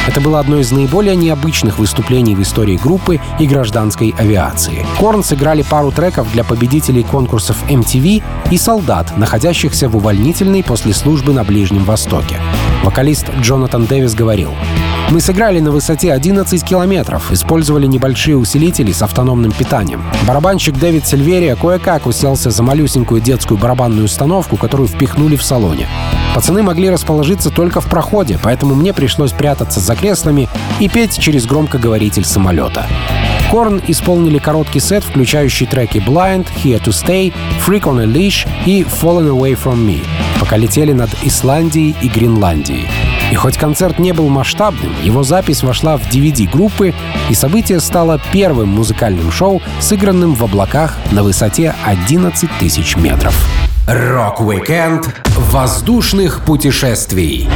Это 0.08 0.22
было 0.22 0.40
одно 0.40 0.58
из 0.58 0.72
наиболее 0.72 1.16
необычных 1.16 1.80
выступлений 1.80 2.36
в 2.36 2.42
истории 2.42 2.78
группы 2.78 3.20
и 3.40 3.46
гражданской 3.46 4.14
авиации. 4.18 4.86
Корн 4.98 5.24
сыграли 5.24 5.62
пару 5.62 5.92
треков 5.92 6.32
для 6.32 6.44
победителей 6.44 7.04
конкурсов 7.04 7.58
MTV 7.70 8.24
и 8.52 8.58
солдат, 8.58 9.16
находящихся 9.18 9.90
в 9.90 9.96
увольнительной 9.96 10.64
после 10.64 10.94
службы 10.94 11.34
на 11.34 11.44
Ближнем 11.44 11.84
Востоке. 11.84 12.38
Вокалист 12.84 13.30
Джонатан 13.42 13.86
Дэвис 13.86 14.16
говорил, 14.16 14.54
мы 15.10 15.22
сыграли 15.22 15.60
на 15.60 15.72
высоте 15.72 16.14
11 16.14 16.64
километров, 16.64 17.32
использовали 17.32 17.88
небольшие 17.88 18.38
усилители 18.38 18.92
с 18.92 19.02
автономным 19.02 19.52
питанием. 19.52 20.04
Барабанщик 20.28 20.78
Дэвид 20.78 21.08
Сильверия 21.08 21.56
кое-как 21.56 22.06
уселся 22.06 22.52
за 22.52 22.62
малюсенькую 22.62 23.22
детскую 23.22 23.58
барабанную 23.58 24.06
установку, 24.06 24.56
которую 24.58 24.88
впихнули 24.88 25.36
в 25.36 25.44
салоне. 25.44 25.88
Пацаны 26.36 26.62
могли 26.62 26.90
расположиться 26.90 27.50
только 27.50 27.82
в 27.82 27.86
проходе, 27.86 28.40
поэтому 28.42 28.76
мне 28.76 28.94
пришлось 28.94 29.32
прятаться 29.32 29.80
за 29.80 29.96
креслами 29.96 30.48
и 30.80 30.88
петь 30.88 31.18
через 31.18 31.46
громкоговоритель 31.46 32.26
самолета. 32.26 32.86
Корн 33.50 33.82
исполнили 33.88 34.38
короткий 34.38 34.80
сет, 34.80 35.04
включающий 35.04 35.66
треки 35.66 35.98
Blind, 35.98 36.46
Here 36.64 36.82
to 36.84 36.90
Stay, 36.90 37.34
Freak 37.66 37.82
on 37.82 38.02
a 38.02 38.06
Leash 38.06 38.48
и 38.68 38.84
Fallen 38.84 39.30
Away 39.30 39.58
from 39.62 39.78
Me, 39.88 40.06
пока 40.40 40.56
летели 40.56 40.94
над 40.94 41.10
Исландией 41.24 41.96
и 42.00 42.08
Гренландией. 42.08 42.88
И 43.32 43.36
хоть 43.36 43.58
концерт 43.58 44.00
не 44.00 44.12
был 44.12 44.28
масштабным, 44.28 44.94
его 45.04 45.24
запись 45.24 45.64
вошла 45.64 45.98
в 45.98 46.10
DVD 46.10 46.50
группы, 46.50 46.94
и 47.30 47.34
событие 47.36 47.80
стало 47.80 48.20
первым 48.32 48.70
музыкальным 48.70 49.32
шоу, 49.32 49.62
сыгранным 49.80 50.34
в 50.34 50.44
облаках 50.44 50.98
на 51.12 51.24
высоте 51.24 51.76
11 51.86 52.50
тысяч 52.60 52.96
метров. 52.96 53.36
Рок-викенд 53.88 55.10
воздушных 55.36 56.42
путешествий 56.46 57.50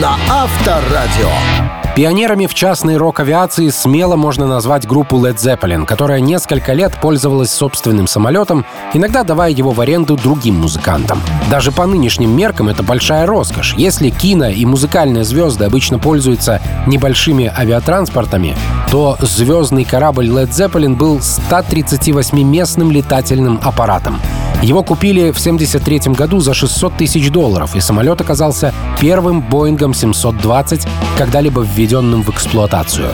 на 0.00 0.16
Авторадио. 0.28 1.71
Пионерами 1.94 2.46
в 2.46 2.54
частной 2.54 2.96
рок-авиации 2.96 3.68
смело 3.68 4.16
можно 4.16 4.46
назвать 4.46 4.86
группу 4.86 5.16
Led 5.18 5.36
Zeppelin, 5.36 5.84
которая 5.84 6.20
несколько 6.20 6.72
лет 6.72 6.98
пользовалась 6.98 7.50
собственным 7.50 8.06
самолетом, 8.06 8.64
иногда 8.94 9.24
давая 9.24 9.50
его 9.50 9.72
в 9.72 9.80
аренду 9.80 10.16
другим 10.16 10.54
музыкантам. 10.54 11.20
Даже 11.50 11.70
по 11.70 11.84
нынешним 11.84 12.34
меркам 12.34 12.70
это 12.70 12.82
большая 12.82 13.26
роскошь. 13.26 13.74
Если 13.76 14.08
кино 14.08 14.48
и 14.48 14.64
музыкальные 14.64 15.24
звезды 15.24 15.66
обычно 15.66 15.98
пользуются 15.98 16.62
небольшими 16.86 17.52
авиатранспортами, 17.54 18.56
то 18.90 19.18
звездный 19.20 19.84
корабль 19.84 20.28
Led 20.30 20.48
Zeppelin 20.48 20.96
был 20.96 21.18
138-местным 21.18 22.90
летательным 22.90 23.60
аппаратом. 23.62 24.18
Его 24.62 24.84
купили 24.84 25.32
в 25.32 25.40
1973 25.40 26.14
году 26.14 26.38
за 26.38 26.54
600 26.54 26.96
тысяч 26.96 27.30
долларов, 27.30 27.74
и 27.74 27.80
самолет 27.80 28.20
оказался 28.20 28.72
первым 29.00 29.40
Боингом 29.40 29.92
720, 29.92 30.86
когда-либо 31.18 31.62
введенным 31.62 32.22
в 32.22 32.30
эксплуатацию. 32.30 33.08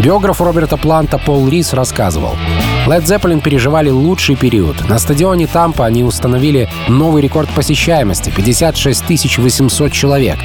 Биограф 0.00 0.40
Роберта 0.40 0.76
Планта 0.76 1.18
Пол 1.18 1.48
Рис 1.48 1.72
рассказывал. 1.72 2.34
Led 2.88 3.04
Zeppelin 3.04 3.42
переживали 3.42 3.90
лучший 3.90 4.34
период. 4.34 4.88
На 4.88 4.98
стадионе 4.98 5.46
Тампа 5.46 5.84
они 5.84 6.02
установили 6.04 6.70
новый 6.88 7.20
рекорд 7.20 7.50
посещаемости— 7.50 8.30
56 8.34 9.36
800 9.36 9.92
человек. 9.92 10.38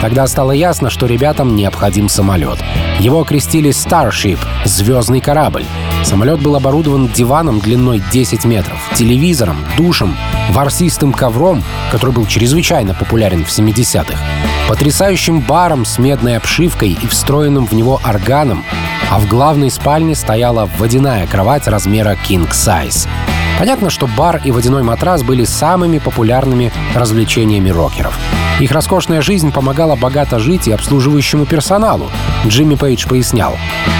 Тогда 0.00 0.28
стало 0.28 0.52
ясно, 0.52 0.90
что 0.90 1.06
ребятам 1.06 1.56
необходим 1.56 2.08
самолет. 2.08 2.60
Его 3.00 3.22
окрестили 3.22 3.70
Starship— 3.70 4.38
«Звездный 4.64 5.20
корабль». 5.20 5.64
Самолет 6.04 6.40
был 6.40 6.54
оборудован 6.54 7.08
диваном 7.08 7.58
длиной 7.58 8.00
10 8.12 8.44
метров, 8.44 8.78
телевизором, 8.94 9.56
душем, 9.76 10.16
ворсистым 10.50 11.12
ковром, 11.12 11.64
который 11.90 12.12
был 12.12 12.26
чрезвычайно 12.26 12.94
популярен 12.94 13.44
в 13.44 13.48
70-х, 13.48 14.16
потрясающим 14.68 15.40
баром 15.40 15.84
с 15.84 15.98
медной 15.98 16.36
обшивкой 16.36 16.90
и 16.90 17.06
встроенным 17.08 17.66
в 17.66 17.72
него 17.72 18.00
органом, 18.04 18.64
а 19.10 19.18
в 19.18 19.26
главной 19.26 19.70
спальне 19.70 20.14
стояла 20.14 20.68
водяная 20.78 21.26
кровать 21.26 21.66
размера 21.66 22.16
king 22.28 22.48
size. 22.50 23.08
Понятно, 23.58 23.90
что 23.90 24.06
бар 24.06 24.40
и 24.44 24.52
водяной 24.52 24.82
матрас 24.82 25.22
были 25.22 25.44
самыми 25.44 25.98
популярными 25.98 26.72
развлечениями 26.94 27.70
рокеров. 27.70 28.16
Их 28.60 28.72
роскошная 28.72 29.22
жизнь 29.22 29.52
помогала 29.52 29.96
богато 29.96 30.38
жить 30.38 30.68
и 30.68 30.72
обслуживающему 30.72 31.46
персоналу. 31.46 32.10
Джимми 32.46 32.74
Пейдж 32.74 33.06
пояснял. 33.06 33.56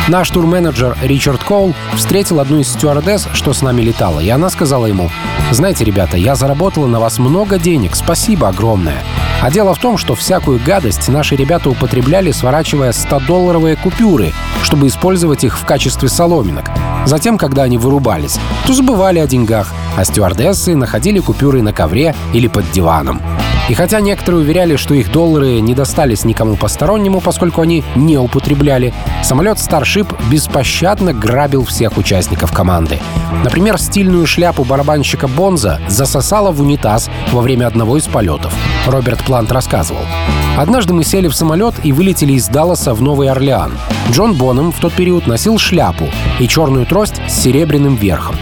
Наш 0.08 0.30
турменеджер 0.30 0.96
Ричард 1.02 1.42
Коул 1.42 1.74
встретил 1.94 2.40
одну 2.40 2.60
из 2.60 2.68
стюардесс, 2.68 3.28
что 3.32 3.52
с 3.52 3.62
нами 3.62 3.82
летала, 3.82 4.20
и 4.20 4.28
она 4.28 4.50
сказала 4.50 4.86
ему, 4.86 5.10
«Знаете, 5.50 5.84
ребята, 5.84 6.16
я 6.16 6.34
заработала 6.34 6.86
на 6.86 7.00
вас 7.00 7.18
много 7.18 7.58
денег, 7.58 7.94
спасибо 7.94 8.48
огромное. 8.48 9.02
А 9.40 9.50
дело 9.52 9.72
в 9.72 9.78
том, 9.78 9.96
что 9.96 10.16
всякую 10.16 10.60
гадость 10.64 11.08
наши 11.08 11.36
ребята 11.36 11.70
употребляли, 11.70 12.32
сворачивая 12.32 12.90
100-долларовые 12.90 13.80
купюры, 13.80 14.32
чтобы 14.64 14.88
использовать 14.88 15.44
их 15.44 15.58
в 15.58 15.64
качестве 15.64 16.08
соломинок. 16.08 16.70
Затем, 17.06 17.38
когда 17.38 17.62
они 17.62 17.78
вырубались, 17.78 18.38
то 18.66 18.74
забывали 18.74 19.20
о 19.20 19.26
деньгах, 19.28 19.72
а 19.96 20.04
стюардессы 20.04 20.74
находили 20.74 21.20
купюры 21.20 21.62
на 21.62 21.72
ковре 21.72 22.16
или 22.32 22.48
под 22.48 22.68
диваном. 22.72 23.22
И 23.68 23.74
хотя 23.74 24.00
некоторые 24.00 24.42
уверяли, 24.42 24.76
что 24.76 24.94
их 24.94 25.12
доллары 25.12 25.60
не 25.60 25.74
достались 25.74 26.24
никому 26.24 26.56
постороннему, 26.56 27.20
поскольку 27.20 27.60
они 27.60 27.84
не 27.96 28.16
употребляли, 28.16 28.94
самолет 29.22 29.58
Starship 29.58 30.18
беспощадно 30.30 31.12
грабил 31.12 31.64
всех 31.64 31.98
участников 31.98 32.50
команды. 32.50 32.98
Например, 33.44 33.78
стильную 33.78 34.26
шляпу 34.26 34.64
барабанщика 34.64 35.28
Бонза 35.28 35.80
засосало 35.86 36.50
в 36.50 36.60
унитаз 36.62 37.10
во 37.30 37.42
время 37.42 37.66
одного 37.66 37.98
из 37.98 38.06
полетов. 38.06 38.54
Роберт 38.86 39.22
Плант 39.24 39.52
рассказывал. 39.52 40.02
Однажды 40.56 40.94
мы 40.94 41.04
сели 41.04 41.28
в 41.28 41.34
самолет 41.34 41.74
и 41.84 41.92
вылетели 41.92 42.32
из 42.32 42.48
Далласа 42.48 42.94
в 42.94 43.02
Новый 43.02 43.28
Орлеан. 43.28 43.72
Джон 44.10 44.34
Боннем 44.34 44.72
в 44.72 44.80
тот 44.80 44.94
период 44.94 45.26
носил 45.26 45.58
шляпу 45.58 46.08
и 46.40 46.48
черную 46.48 46.86
трость 46.86 47.20
с 47.28 47.34
серебряным 47.34 47.96
верхом. 47.96 48.36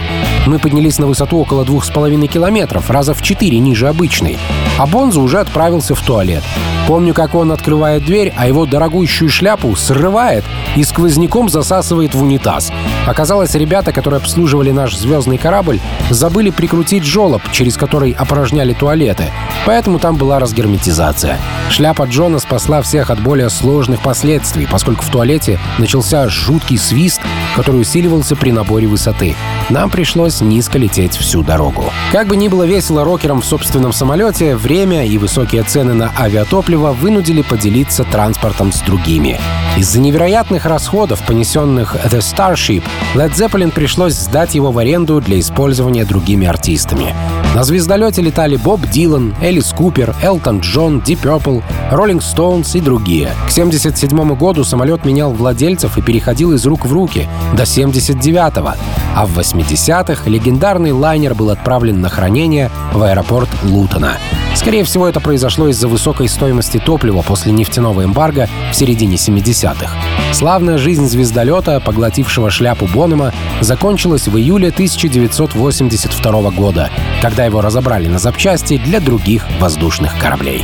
Мы 0.47 0.57
поднялись 0.57 0.97
на 0.97 1.07
высоту 1.07 1.37
около 1.37 1.65
двух 1.65 1.83
с 1.83 1.89
половиной 1.89 2.27
километров, 2.27 2.89
раза 2.89 3.13
в 3.13 3.21
четыре 3.21 3.59
ниже 3.59 3.89
обычной. 3.89 4.37
А 4.77 4.85
Бонзо 4.85 5.21
уже 5.21 5.39
отправился 5.39 5.95
в 5.95 6.01
туалет. 6.01 6.43
Помню, 6.87 7.13
как 7.13 7.35
он 7.35 7.51
открывает 7.51 8.05
дверь, 8.05 8.33
а 8.37 8.47
его 8.47 8.65
дорогущую 8.65 9.29
шляпу 9.29 9.75
срывает 9.75 10.45
и 10.77 10.85
сквозняком 10.85 11.49
засасывает 11.49 12.15
в 12.15 12.23
унитаз. 12.23 12.71
Оказалось, 13.05 13.55
ребята, 13.55 13.91
которые 13.91 14.19
обслуживали 14.19 14.71
наш 14.71 14.95
звездный 14.95 15.37
корабль, 15.37 15.81
забыли 16.09 16.49
прикрутить 16.49 17.03
жолоб, 17.03 17.41
через 17.51 17.75
который 17.75 18.11
опорожняли 18.11 18.73
туалеты. 18.73 19.25
Поэтому 19.65 19.99
там 19.99 20.15
была 20.15 20.39
разгерметизация. 20.39 21.37
Шляпа 21.69 22.03
Джона 22.03 22.39
спасла 22.39 22.81
всех 22.81 23.09
от 23.09 23.19
более 23.19 23.49
сложных 23.49 23.99
последствий, 23.99 24.65
поскольку 24.71 25.03
в 25.03 25.09
туалете 25.09 25.59
начался 25.79 26.29
жуткий 26.29 26.77
свист, 26.77 27.19
который 27.57 27.81
усиливался 27.81 28.37
при 28.37 28.51
наборе 28.51 28.87
высоты. 28.87 29.35
Нам 29.69 29.89
пришлось 29.89 30.39
низко 30.39 30.77
лететь 30.77 31.17
всю 31.17 31.43
дорогу. 31.43 31.91
Как 32.13 32.27
бы 32.27 32.37
ни 32.37 32.47
было 32.47 32.63
весело 32.63 33.03
рокерам 33.03 33.41
в 33.41 33.45
собственном 33.45 33.91
самолете, 33.91 34.55
время 34.55 35.05
и 35.05 35.17
высокие 35.17 35.63
цены 35.63 35.93
на 35.93 36.13
авиатопливо 36.17 36.76
вынудили 36.77 37.41
поделиться 37.41 38.03
транспортом 38.03 38.71
с 38.71 38.81
другими. 38.81 39.39
Из-за 39.77 39.99
невероятных 39.99 40.65
расходов, 40.65 41.25
понесенных 41.25 41.95
The 42.05 42.19
Starship, 42.19 42.83
Led 43.15 43.33
Zeppelin 43.33 43.71
пришлось 43.71 44.13
сдать 44.13 44.55
его 44.55 44.71
в 44.71 44.77
аренду 44.77 45.21
для 45.21 45.39
использования 45.39 46.05
другими 46.05 46.47
артистами. 46.47 47.13
На 47.57 47.63
звездолете 47.63 48.21
летали 48.21 48.55
Боб 48.55 48.81
Дилан, 48.85 49.33
Элис 49.41 49.73
Купер, 49.75 50.15
Элтон 50.21 50.59
Джон, 50.59 50.99
Deep 50.99 51.23
Purple, 51.23 51.63
Rolling 51.91 52.19
Stones 52.19 52.77
и 52.77 52.81
другие. 52.81 53.29
К 53.47 53.49
1977 53.49 54.35
году 54.35 54.63
самолет 54.63 55.03
менял 55.05 55.33
владельцев 55.33 55.97
и 55.97 56.03
переходил 56.03 56.53
из 56.53 56.63
рук 56.67 56.85
в 56.85 56.93
руки 56.93 57.27
до 57.53 57.63
79-го, 57.63 58.73
а 59.15 59.25
в 59.25 59.39
80-х 59.39 60.29
легендарный 60.29 60.91
лайнер 60.91 61.33
был 61.33 61.49
отправлен 61.49 61.99
на 61.99 62.09
хранение 62.09 62.69
в 62.93 63.01
аэропорт 63.01 63.49
Лутона. 63.63 64.17
Скорее 64.53 64.83
всего, 64.83 65.07
это 65.07 65.19
произошло 65.19 65.67
из-за 65.69 65.87
высокой 65.87 66.27
стоимости 66.27 66.77
топлива 66.77 67.23
после 67.23 67.51
нефтяного 67.51 68.03
эмбарго 68.03 68.49
в 68.71 68.75
середине 68.75 69.15
70-х. 69.15 69.89
Славная 70.33 70.77
жизнь 70.77 71.07
звездолета, 71.07 71.79
поглотившего 71.79 72.49
шляпу 72.49 72.87
Бонема, 72.87 73.33
закончилась 73.61 74.27
в 74.27 74.37
июле 74.37 74.69
1982 74.69 76.51
года, 76.51 76.89
когда 77.21 77.46
его 77.47 77.61
разобрали 77.61 78.07
на 78.07 78.19
запчасти 78.19 78.77
для 78.77 78.99
других 78.99 79.43
воздушных 79.59 80.17
кораблей. 80.19 80.63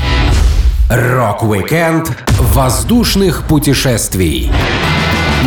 Рок-викенд 0.89 2.11
воздушных 2.39 3.47
путешествий. 3.47 4.51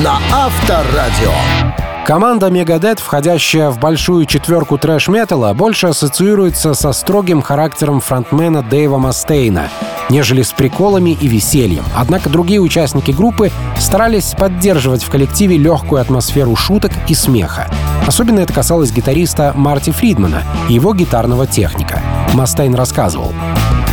На 0.03 0.19
Авторадио. 0.33 1.86
Команда 2.07 2.51
Megadeth, 2.51 3.01
входящая 3.03 3.71
в 3.71 3.81
большую 3.81 4.27
четверку 4.27 4.79
трэш-металла, 4.79 5.53
больше 5.55 5.89
ассоциируется 5.89 6.73
со 6.73 6.93
строгим 6.93 7.43
характером 7.43 8.01
фронтмена 8.01 8.63
Дэйва 8.63 8.97
Мастейна, 8.97 9.71
нежели 10.09 10.43
с 10.43 10.53
приколами 10.53 11.19
и 11.21 11.27
весельем. 11.27 11.83
Однако 11.97 12.31
другие 12.31 12.61
участники 12.61 13.11
группы 13.11 13.51
старались 13.81 14.37
поддерживать 14.39 15.03
в 15.03 15.11
коллективе 15.11 15.57
легкую 15.57 16.01
атмосферу 16.01 16.55
шуток 16.55 16.93
и 17.09 17.15
смеха. 17.15 17.69
Особенно 18.07 18.39
это 18.39 18.53
касалось 18.53 18.93
гитариста 18.93 19.53
Марти 19.57 19.91
Фридмана 19.91 20.45
и 20.69 20.75
его 20.75 20.95
гитарного 20.95 21.49
техника. 21.49 22.01
Мастейн 22.35 22.77
рассказывал. 22.77 23.33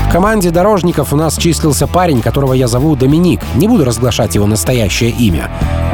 В 0.08 0.12
команде 0.12 0.52
дорожников 0.52 1.13
у 1.13 1.15
нас 1.15 1.36
числился 1.36 1.88
парень, 1.88 2.21
которого 2.21 2.54
я 2.54 2.67
зову 2.67 2.95
Доминик. 2.95 3.41
Не 3.56 3.67
буду 3.67 3.84
разглашать 3.84 4.36
его 4.36 4.45
настоящее 4.45 5.10
имя. 5.10 5.49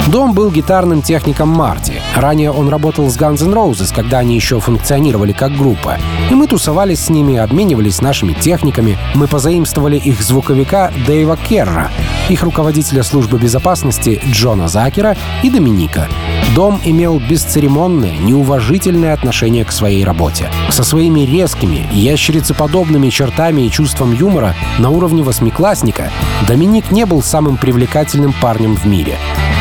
Дом 0.07 0.33
был 0.33 0.49
гитарным 0.49 1.01
техником 1.01 1.49
Марти. 1.49 2.01
Ранее 2.15 2.51
он 2.51 2.69
работал 2.69 3.09
с 3.09 3.17
Guns 3.17 3.43
N' 3.43 3.53
Roses, 3.53 3.93
когда 3.93 4.19
они 4.19 4.35
еще 4.35 4.59
функционировали 4.59 5.33
как 5.33 5.55
группа. 5.55 5.97
И 6.31 6.33
мы 6.33 6.47
тусовались 6.47 7.01
с 7.01 7.09
ними, 7.09 7.37
обменивались 7.37 8.01
нашими 8.01 8.33
техниками. 8.33 8.97
Мы 9.13 9.27
позаимствовали 9.27 9.97
их 9.97 10.21
звуковика 10.21 10.91
Дэйва 11.05 11.37
Керра, 11.37 11.91
их 12.29 12.41
руководителя 12.43 13.03
службы 13.03 13.37
безопасности 13.37 14.21
Джона 14.31 14.67
Закера 14.67 15.15
и 15.43 15.49
Доминика. 15.49 16.07
Дом 16.55 16.79
имел 16.83 17.19
бесцеремонное, 17.19 18.17
неуважительное 18.17 19.13
отношение 19.13 19.63
к 19.65 19.71
своей 19.71 20.03
работе. 20.03 20.49
Со 20.69 20.83
своими 20.83 21.21
резкими, 21.21 21.87
ящерицеподобными 21.91 23.09
чертами 23.09 23.61
и 23.61 23.71
чувством 23.71 24.13
юмора 24.13 24.55
на 24.79 24.89
уровне 24.89 25.21
восьмиклассника 25.21 26.11
Доминик 26.47 26.91
не 26.91 27.05
был 27.05 27.21
самым 27.21 27.57
привлекательным 27.57 28.33
парнем 28.41 28.75
в 28.75 28.85
мире. 28.85 29.17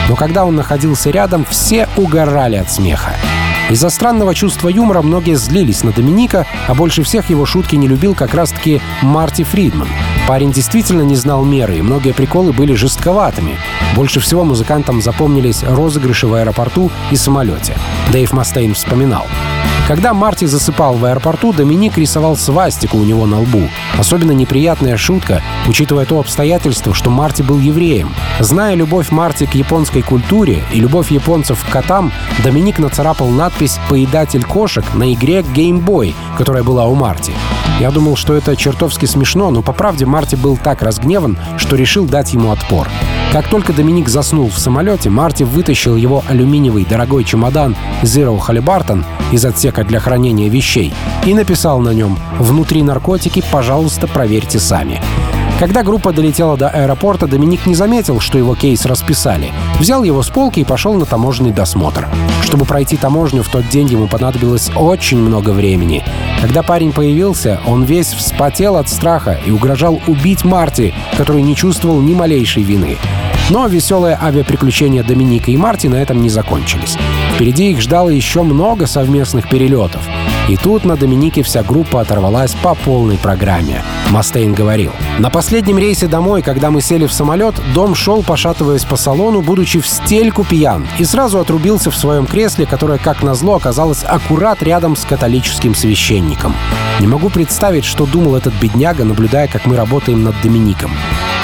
Но 0.09 0.16
когда 0.16 0.44
он 0.44 0.57
находился 0.57 1.11
рядом, 1.11 1.44
все 1.44 1.88
угорали 1.97 2.57
от 2.57 2.71
смеха. 2.71 3.14
Из-за 3.71 3.90
странного 3.90 4.35
чувства 4.35 4.68
юмора 4.68 5.03
многие 5.03 5.35
злились 5.35 5.85
на 5.85 5.92
Доминика, 5.92 6.47
а 6.66 6.75
больше 6.75 7.03
всех 7.03 7.29
его 7.29 7.44
шутки 7.44 7.77
не 7.77 7.87
любил 7.87 8.14
как 8.14 8.33
раз-таки 8.33 8.81
Марти 9.03 9.44
Фридман. 9.44 9.88
Парень 10.29 10.53
действительно 10.53 11.01
не 11.01 11.17
знал 11.17 11.43
меры, 11.43 11.79
и 11.79 11.83
многие 11.83 12.12
приколы 12.12 12.53
были 12.53 12.75
жестковатыми. 12.75 13.57
Больше 13.97 14.21
всего 14.21 14.45
музыкантам 14.45 15.01
запомнились 15.01 15.62
розыгрыши 15.62 16.27
в 16.27 16.35
аэропорту 16.35 16.91
и 17.11 17.17
самолете. 17.17 17.79
Дэйв 18.12 18.35
Мастейн 18.35 18.75
вспоминал. 18.75 19.27
Когда 19.88 20.12
Марти 20.12 20.45
засыпал 20.45 20.97
в 20.97 21.05
аэропорту, 21.07 21.55
Доминик 21.55 21.97
рисовал 21.97 22.37
свастику 22.37 22.99
у 22.99 23.05
него 23.05 23.25
на 23.25 23.41
лбу. 23.41 23.71
Особенно 23.97 24.33
неприятная 24.33 24.99
шутка, 24.99 25.41
учитывая 25.67 26.05
то 26.05 26.21
обстоятельство, 26.21 26.93
что 26.93 27.09
Марти 27.09 27.41
был 27.41 27.59
евреем. 27.59 28.14
Зная 28.38 28.75
любовь 28.75 29.11
Марти 29.11 29.47
к 29.47 29.55
японской 29.55 30.03
культуре 30.03 30.62
и 30.75 30.79
любовь 30.79 31.11
японцев 31.11 31.64
к 31.64 31.73
котам, 31.73 32.12
Доминик 32.45 32.79
нацарапал 32.79 33.29
надпись 33.29 33.81
«Поедатель 33.88 34.45
кошек» 34.45 34.85
на 34.93 35.11
игре 35.14 35.41
Game 35.41 35.83
Boy, 35.83 36.14
которая 36.37 36.62
была 36.62 36.85
у 36.85 36.95
Марти. 36.95 37.33
Я 37.81 37.91
думал, 37.91 38.17
что 38.17 38.35
это 38.35 38.57
чертовски 38.57 39.07
смешно, 39.07 39.51
но 39.51 39.62
по 39.62 39.73
правде 39.73 40.05
Марти 40.05 40.17
был 40.37 40.57
так 40.57 40.83
разгневан, 40.83 41.38
что 41.57 41.76
решил 41.76 42.07
дать 42.07 42.33
ему 42.33 42.50
отпор. 42.50 42.88
Как 43.33 43.48
только 43.48 43.72
Доминик 43.72 44.09
заснул 44.09 44.48
в 44.48 44.59
самолете, 44.59 45.11
Марти 45.11 45.42
вытащил 45.42 45.96
его 45.96 46.24
алюминиевый 46.28 46.85
дорогой 46.85 47.24
чемодан 47.24 47.76
Zero 48.02 48.40
Halliburton 48.40 49.04
из 49.33 49.44
отсека 49.44 49.85
для 49.85 50.00
хранения 50.00 50.48
вещей 50.48 50.94
и 51.26 51.35
написал 51.35 51.81
на 51.81 51.90
нем 51.90 52.18
«Внутри 52.38 52.83
наркотики, 52.83 53.42
пожалуйста, 53.50 54.07
проверьте 54.07 54.59
сами». 54.59 55.00
Когда 55.59 55.83
группа 55.83 56.12
долетела 56.12 56.57
до 56.57 56.68
аэропорта, 56.68 57.27
Доминик 57.27 57.66
не 57.66 57.75
заметил, 57.75 58.21
что 58.21 58.38
его 58.38 58.55
кейс 58.55 58.87
расписали. 58.87 59.53
Взял 59.81 60.05
его 60.05 60.23
с 60.23 60.29
полки 60.29 60.61
и 60.61 60.64
пошел 60.64 60.94
на 60.94 61.05
таможенный 61.05 61.51
досмотр. 61.51 62.07
Чтобы 62.44 62.64
пройти 62.64 62.97
таможню, 62.97 63.42
в 63.42 63.49
тот 63.49 63.68
день 63.68 63.88
ему 63.88 64.07
понадобилось 64.07 64.71
очень 64.77 65.18
много 65.18 65.51
времени. 65.51 66.05
Когда 66.40 66.62
парень 66.62 66.92
появился, 66.92 67.61
он 67.66 67.83
весь 67.83 68.12
вспотел 68.12 68.77
от 68.77 68.88
страха 68.88 69.37
и 69.44 69.51
угрожал 69.51 70.01
убить 70.07 70.44
Марти, 70.44 70.94
который 71.16 71.42
не 71.42 71.57
чувствовал 71.57 72.01
ни 72.01 72.14
малейшей 72.14 72.62
вины. 72.62 72.97
Но 73.51 73.66
веселые 73.66 74.16
авиаприключения 74.21 75.03
Доминика 75.03 75.51
и 75.51 75.57
Марти 75.57 75.88
на 75.88 75.97
этом 75.97 76.23
не 76.23 76.29
закончились. 76.29 76.97
Впереди 77.35 77.73
их 77.73 77.81
ждало 77.81 78.11
еще 78.11 78.42
много 78.42 78.87
совместных 78.87 79.49
перелетов. 79.49 80.03
И 80.48 80.56
тут 80.56 80.84
на 80.87 80.96
Доминике 80.96 81.42
вся 81.42 81.62
группа 81.62 82.00
оторвалась 82.00 82.54
по 82.54 82.74
полной 82.74 83.18
программе. 83.18 83.82
Мастейн 84.11 84.54
говорил. 84.54 84.92
На 85.18 85.28
последнем 85.28 85.78
рейсе 85.78 86.06
домой, 86.06 86.40
когда 86.40 86.70
мы 86.70 86.80
сели 86.80 87.06
в 87.06 87.12
самолет, 87.12 87.54
Дом 87.74 87.94
шел, 87.94 88.22
пошатываясь 88.22 88.84
по 88.84 88.96
салону, 88.96 89.42
будучи 89.42 89.78
в 89.78 89.87
стельку 89.87 90.44
пьян, 90.44 90.87
и 90.98 91.04
сразу 91.04 91.38
отрубился 91.38 91.90
в 91.90 91.96
своем 91.96 92.24
кресле, 92.24 92.64
которое, 92.64 92.98
как 92.98 93.22
назло, 93.22 93.56
оказалось 93.56 94.04
аккурат 94.04 94.62
рядом 94.62 94.96
с 94.96 95.04
католическим 95.04 95.74
священником. 95.74 96.54
Не 97.00 97.06
могу 97.06 97.28
представить, 97.28 97.84
что 97.84 98.06
думал 98.06 98.34
этот 98.34 98.54
бедняга, 98.54 99.04
наблюдая, 99.04 99.48
как 99.48 99.66
мы 99.66 99.76
работаем 99.76 100.22
над 100.22 100.34
Домиником. 100.42 100.92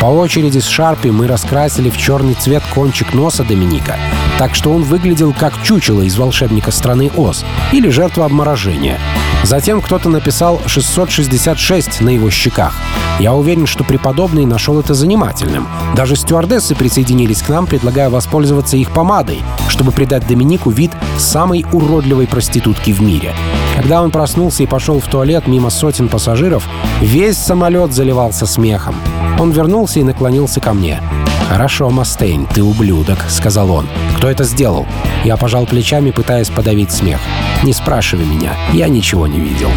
По 0.01 0.07
очереди 0.07 0.59
с 0.59 0.67
Шарпи 0.67 1.09
мы 1.09 1.27
раскрасили 1.27 1.91
в 1.91 1.99
черный 1.99 2.35
цвет 2.35 2.63
кончик 2.75 3.13
носа 3.13 3.45
Доминика, 3.45 3.97
так 4.39 4.55
что 4.55 4.73
он 4.73 4.83
выглядел 4.83 5.33
как 5.33 5.63
чучело 5.63 6.03
из 6.03 6.17
волшебника 6.17 6.71
страны 6.71 7.11
Оз 7.17 7.45
или 7.73 7.89
жертва 7.89 8.27
обморожения. 8.27 8.99
Затем 9.45 9.81
кто-то 9.81 10.09
написал 10.09 10.61
666 10.67 12.01
на 12.01 12.09
его 12.09 12.31
щеках. 12.31 12.75
Я 13.21 13.35
уверен, 13.35 13.67
что 13.67 13.85
преподобный 13.85 14.47
нашел 14.47 14.81
это 14.81 14.95
занимательным. 14.95 15.69
Даже 15.95 16.17
стюардессы 16.17 16.75
присоединились 16.75 17.43
к 17.43 17.49
нам, 17.49 17.67
предлагая 17.67 18.11
воспользоваться 18.11 18.77
их 18.77 18.91
помадой, 18.91 19.43
чтобы 19.69 19.93
придать 19.93 20.27
Доминику 20.27 20.71
вид 20.71 20.91
самой 21.19 21.65
уродливой 21.73 22.27
проститутки 22.27 22.91
в 22.91 23.01
мире. 23.01 23.35
Когда 23.77 24.03
он 24.03 24.11
проснулся 24.11 24.63
и 24.63 24.67
пошел 24.67 24.99
в 24.99 25.07
туалет 25.07 25.47
мимо 25.47 25.71
сотен 25.71 26.09
пассажиров, 26.09 26.67
весь 27.01 27.37
самолет 27.37 27.93
заливался 27.93 28.47
смехом. 28.47 28.97
Он 29.39 29.51
вернулся 29.51 30.01
и 30.01 30.05
наклонился 30.05 30.61
ко 30.61 30.73
мне. 30.73 31.01
«Хорошо, 31.49 31.91
Мастейн, 31.91 32.47
ты 32.47 32.63
ублюдок»,— 32.63 33.19
сказал 33.29 33.71
он. 33.71 33.87
«Кто 34.17 34.31
это 34.31 34.45
сделал?» 34.45 34.87
Я 35.25 35.37
пожал 35.37 35.67
плечами, 35.67 36.11
пытаясь 36.11 36.49
подавить 36.49 36.93
смех. 36.93 37.21
«Не 37.63 37.73
спрашивай 37.73 38.25
меня, 38.25 38.53
я 38.73 38.89
ничего 38.89 39.27
не 39.27 39.39
видел». 39.39 39.71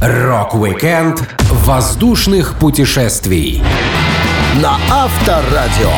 Рок-викенд 0.00 1.28
воздушных 1.50 2.54
путешествий. 2.58 3.62
На 4.62 4.78
Авторадио. 4.90 5.90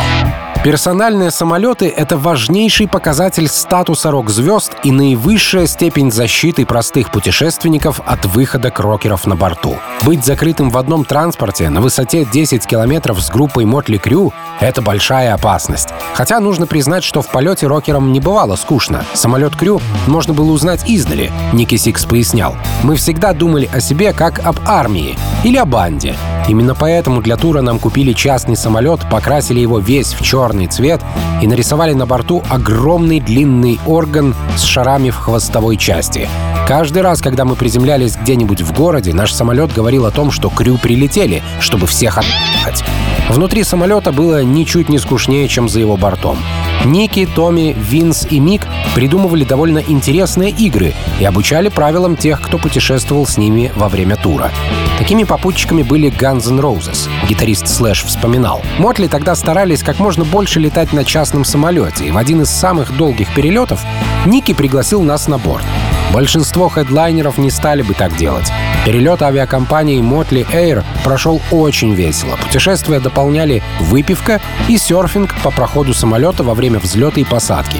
Персональные 0.64 1.32
самолеты— 1.32 1.88
это 1.96 2.16
важнейший 2.16 2.86
показатель 2.86 3.48
статуса 3.48 4.12
рок-звезд 4.12 4.76
и 4.84 4.92
наивысшая 4.92 5.66
степень 5.66 6.12
защиты 6.12 6.64
простых 6.64 7.10
путешественников 7.10 8.00
от 8.06 8.26
выходок 8.26 8.70
рокеров 8.70 9.26
на 9.26 9.34
борту. 9.34 9.78
Быть 10.02 10.24
закрытым 10.24 10.70
в 10.70 10.78
одном 10.78 11.04
транспорте 11.04 11.68
на 11.68 11.80
высоте 11.80 12.24
10 12.24 12.64
километров 12.64 13.20
с 13.20 13.28
группой 13.28 13.64
Mötley 13.64 13.96
Crüe— 13.98 14.32
это 14.60 14.82
большая 14.82 15.34
опасность. 15.34 15.88
Хотя 16.14 16.38
нужно 16.38 16.68
признать, 16.68 17.02
что 17.02 17.22
в 17.22 17.26
полете 17.26 17.66
рокерам 17.66 18.12
не 18.12 18.20
бывало 18.20 18.54
скучно. 18.54 19.04
Самолет 19.14 19.56
Crüe 19.56 19.80
можно 20.06 20.32
было 20.32 20.52
узнать 20.52 20.88
издали, 20.88 21.32
Ники 21.52 21.74
Сикс 21.74 22.04
пояснял. 22.04 22.54
Мы 22.84 22.94
всегда 22.94 23.32
думали 23.32 23.68
о 23.72 23.80
себе 23.80 24.12
как 24.12 24.38
об 24.46 24.60
армии 24.64 25.18
или 25.42 25.56
о 25.56 25.64
банде. 25.64 26.14
Именно 26.48 26.74
поэтому 26.74 27.22
для 27.22 27.36
тура 27.36 27.62
нам 27.62 27.78
купили 27.78 28.12
частный 28.12 28.56
самолет, 28.56 29.00
покрасили 29.08 29.60
его 29.60 29.78
весь 29.78 30.12
в 30.12 30.22
черный 30.22 30.51
черный 30.52 30.66
цвет 30.66 31.00
и 31.40 31.46
нарисовали 31.46 31.94
на 31.94 32.04
борту 32.04 32.42
огромный 32.50 33.20
длинный 33.20 33.80
орган 33.86 34.34
с 34.56 34.62
шарами 34.62 35.08
в 35.08 35.16
хвостовой 35.16 35.78
части. 35.78 36.28
Каждый 36.68 37.02
раз, 37.02 37.22
когда 37.22 37.44
мы 37.44 37.56
приземлялись 37.56 38.16
где-нибудь 38.16 38.60
в 38.60 38.72
городе, 38.74 39.14
наш 39.14 39.32
самолет 39.32 39.72
говорил 39.72 40.04
о 40.04 40.10
том, 40.10 40.30
что 40.30 40.50
крю 40.50 40.76
прилетели, 40.76 41.42
чтобы 41.60 41.86
всех 41.86 42.18
отъехать. 42.18 42.84
Внутри 43.32 43.64
самолета 43.64 44.12
было 44.12 44.44
ничуть 44.44 44.90
не 44.90 44.98
скучнее, 44.98 45.48
чем 45.48 45.66
за 45.66 45.80
его 45.80 45.96
бортом. 45.96 46.36
Ники, 46.84 47.26
Томми, 47.26 47.74
Винс 47.78 48.26
и 48.28 48.38
Мик 48.38 48.66
придумывали 48.94 49.42
довольно 49.42 49.78
интересные 49.78 50.50
игры 50.50 50.92
и 51.18 51.24
обучали 51.24 51.70
правилам 51.70 52.16
тех, 52.16 52.42
кто 52.42 52.58
путешествовал 52.58 53.26
с 53.26 53.38
ними 53.38 53.72
во 53.74 53.88
время 53.88 54.16
тура. 54.16 54.50
Такими 54.98 55.24
попутчиками 55.24 55.82
были 55.82 56.10
Guns 56.10 56.50
N' 56.50 56.60
Roses, 56.60 57.08
гитарист 57.26 57.68
Слэш 57.68 58.04
вспоминал. 58.04 58.60
Мотли 58.78 59.06
тогда 59.06 59.34
старались 59.34 59.82
как 59.82 59.98
можно 59.98 60.26
больше 60.26 60.60
летать 60.60 60.92
на 60.92 61.02
частном 61.02 61.46
самолете, 61.46 62.08
и 62.08 62.10
в 62.10 62.18
один 62.18 62.42
из 62.42 62.50
самых 62.50 62.94
долгих 62.94 63.34
перелетов 63.34 63.80
Ники 64.26 64.52
пригласил 64.52 65.00
нас 65.00 65.26
на 65.26 65.38
борт. 65.38 65.64
Большинство 66.12 66.68
хедлайнеров 66.68 67.38
не 67.38 67.50
стали 67.50 67.82
бы 67.82 67.94
так 67.94 68.16
делать. 68.16 68.52
Перелет 68.84 69.22
авиакомпании 69.22 70.02
Motley 70.02 70.46
Air 70.52 70.84
прошел 71.04 71.40
очень 71.50 71.94
весело. 71.94 72.36
Путешествия 72.36 73.00
дополняли 73.00 73.62
выпивка 73.80 74.40
и 74.68 74.76
серфинг 74.76 75.34
по 75.42 75.50
проходу 75.50 75.94
самолета 75.94 76.42
во 76.42 76.54
время 76.54 76.78
взлета 76.80 77.20
и 77.20 77.24
посадки. 77.24 77.78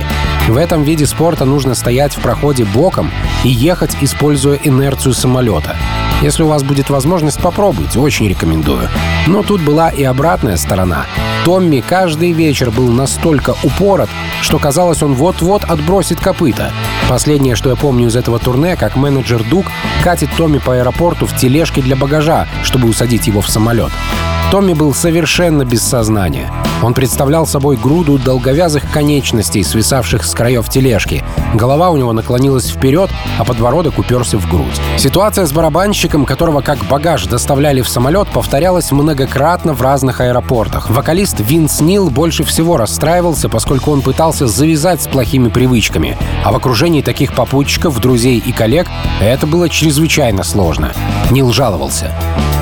В 0.49 0.57
этом 0.57 0.83
виде 0.83 1.07
спорта 1.07 1.45
нужно 1.45 1.75
стоять 1.75 2.17
в 2.17 2.21
проходе 2.21 2.65
боком 2.65 3.11
и 3.45 3.49
ехать, 3.49 3.97
используя 4.01 4.59
инерцию 4.63 5.13
самолета. 5.13 5.77
Если 6.23 6.43
у 6.43 6.49
вас 6.49 6.63
будет 6.63 6.89
возможность, 6.89 7.41
попробуйте, 7.41 7.99
очень 7.99 8.29
рекомендую. 8.29 8.89
Но 9.27 9.43
тут 9.43 9.61
была 9.61 9.91
и 9.91 10.05
обратная 10.05 10.57
сторона. 10.57 11.07
Томми 11.45 11.81
каждый 11.81 12.33
вечер 12.33 12.71
был 12.71 12.89
настолько 12.89 13.57
упорот, 13.65 14.09
что 14.41 14.59
казалось, 14.59 15.03
он 15.03 15.15
вот-вот 15.15 15.65
отбросит 15.65 16.21
копыта. 16.21 16.71
Последнее, 17.13 17.57
что 17.57 17.69
я 17.69 17.77
помню 17.77 18.07
из 18.07 18.17
этого 18.17 18.39
турне, 18.39 18.75
как 18.75 18.97
менеджер 18.97 19.45
Дуг 19.45 19.67
катит 20.03 20.31
Томми 20.35 20.57
по 20.57 20.77
аэропорту 20.77 21.27
в 21.27 21.37
тележке 21.37 21.83
для 21.83 21.95
багажа, 21.95 22.49
чтобы 22.63 22.89
усадить 22.89 23.27
его 23.27 23.43
в 23.43 23.51
самолет. 23.51 23.93
Томми 24.53 24.75
был 24.75 24.93
совершенно 24.93 25.65
без 25.65 25.81
сознания. 25.83 26.53
Он 26.83 26.93
представлял 26.93 27.47
собой 27.47 27.79
груду 27.79 28.19
долговязых 28.19 28.83
конечностей, 28.93 29.65
свисавших 29.65 30.27
с 30.27 30.35
краев 30.35 30.69
тележки. 30.69 31.25
Голова 31.55 31.89
у 31.89 31.97
него 31.97 32.13
наклонилась 32.13 32.69
вперед, 32.69 33.09
а 33.39 33.45
подбородок 33.45 33.99
уперся 33.99 34.37
в 34.37 34.47
грудь. 34.51 34.79
Ситуация 34.99 35.47
с 35.47 35.53
барабанщиком, 35.55 36.27
которого 36.27 36.61
как 36.61 36.79
багаж 36.85 37.25
доставляли 37.25 37.81
в 37.81 37.89
самолет, 37.89 38.29
повторялась 38.29 38.93
многократно 38.93 39.73
в 39.73 39.81
разных 39.81 40.21
аэропортах. 40.21 40.91
Вокалист 40.91 41.41
Винс 41.41 41.81
Нил 41.81 42.11
больше 42.11 42.45
всего 42.45 42.77
расстраивался, 42.77 43.49
поскольку 43.49 43.91
он 43.91 44.03
пытался 44.03 44.47
завязать 44.47 45.01
с 45.01 45.07
плохими 45.07 45.49
привычками. 45.49 46.19
А 46.45 46.53
в 46.53 46.57
окружении 46.57 47.01
таких 47.01 47.35
попутчиков, 47.35 47.99
друзей 48.03 48.37
и 48.45 48.53
коллег 48.53 48.87
это 49.19 49.47
было 49.47 49.71
чрезвычайно 49.71 50.43
сложно. 50.45 50.93
Нил 51.31 51.55
жаловался. 51.55 52.13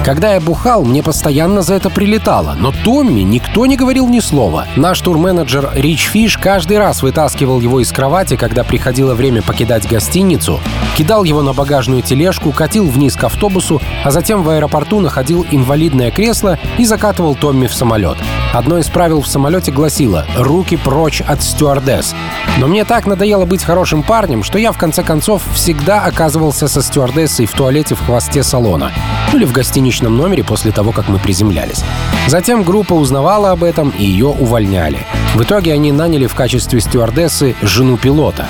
Когда 0.05 0.33
я 0.33 0.41
бухал, 0.41 0.83
мне 0.83 1.03
постоянно 1.03 1.61
за 1.61 1.75
это 1.75 1.91
прилетало, 1.91 2.57
но 2.59 2.73
Томми 2.73 3.21
никто 3.21 3.67
не 3.67 3.77
говорил 3.77 4.09
ни 4.09 4.21
слова. 4.21 4.67
Наш 4.75 4.99
турменеджер 5.03 5.71
Рич 5.75 6.09
Фиш 6.09 6.39
каждый 6.39 6.79
раз 6.79 7.03
вытаскивал 7.03 7.61
его 7.61 7.81
из 7.81 7.93
кровати, 7.93 8.37
когда 8.37 8.65
приходило 8.65 9.15
время 9.15 9.43
покидать 9.43 9.87
гостиницу, 9.87 10.59
кидал 10.97 11.25
его 11.25 11.43
на 11.43 11.53
багажную 11.53 12.01
тележку, 12.01 12.51
катил 12.51 12.89
вниз 12.89 13.15
к 13.15 13.25
автобусу, 13.25 13.83
а 14.03 14.11
затем 14.11 14.43
в 14.43 14.49
аэропорту 14.49 15.01
находил 15.01 15.47
инвалидное 15.51 16.11
кресло 16.11 16.59
и 16.79 16.87
закатывал 16.87 17.35
Томми 17.35 17.67
в 17.67 17.75
самолет. 17.75 18.17
Одно 18.53 18.79
из 18.79 18.89
правил 18.89 19.21
в 19.21 19.29
самолете 19.29 19.71
гласило 19.71 20.27
«руки 20.37 20.77
прочь 20.77 21.21
от 21.21 21.41
стюардесс». 21.41 22.17
Но 22.59 22.67
мне 22.67 22.85
так 22.85 23.07
надоело 23.07 23.45
быть 23.45 23.63
хорошим 23.63 24.03
парнем, 24.03 24.43
что 24.43 24.59
я 24.59 24.73
в 24.73 24.79
конце 24.79 25.05
концов 25.05 25.43
всегда 25.55 26.03
оказывался 26.03 26.67
со 26.67 26.83
стюардессой 26.83 27.47
в 27.47 27.53
туалете 27.53 27.95
в 27.95 28.05
хвосте 28.05 28.43
салона 28.43 28.91
или 29.33 29.45
в 29.45 29.53
гостиничном 29.53 30.17
номере 30.17 30.43
после 30.43 30.73
того, 30.73 30.91
как 30.91 31.09
мы 31.09 31.21
приземлялись. 31.21 31.85
Затем 32.27 32.65
группа 32.65 32.95
узнавала 32.95 33.53
об 33.53 33.63
этом 33.63 33.91
и 33.91 34.05
ее 34.05 34.27
увольняли. 34.27 35.07
В 35.37 35.43
итоге 35.43 35.73
они 35.73 35.93
наняли 35.93 36.27
в 36.27 36.35
качестве 36.35 36.81
стюардессы 36.81 37.55
жену 37.63 37.97
пилота. 37.99 38.49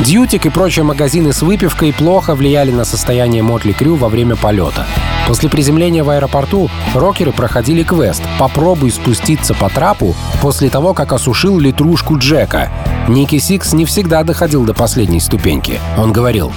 Дьютик 0.00 0.44
и 0.46 0.50
прочие 0.50 0.84
магазины 0.84 1.32
с 1.32 1.40
выпивкой 1.40 1.92
плохо 1.92 2.34
влияли 2.34 2.70
на 2.70 2.84
состояние 2.84 3.42
Mötley 3.42 3.72
Crüe 3.72 3.96
во 3.96 4.08
время 4.08 4.36
полета. 4.36 4.86
После 5.26 5.48
приземления 5.48 6.04
в 6.04 6.10
аэропорту 6.10 6.70
рокеры 6.94 7.32
проходили 7.32 7.82
квест 7.82 8.22
«Попробуй 8.38 8.90
спуститься 8.90 9.54
по 9.54 9.68
трапу 9.70 10.14
после 10.42 10.68
того, 10.68 10.92
как 10.92 11.12
осушил 11.12 11.58
литрушку 11.58 12.18
Джека». 12.18 12.70
Ники 13.08 13.38
Сикс 13.38 13.72
не 13.72 13.84
всегда 13.84 14.22
доходил 14.22 14.64
до 14.64 14.74
последней 14.74 15.18
ступеньки. 15.18 15.80
Он 15.96 16.12
говорил, 16.12 16.52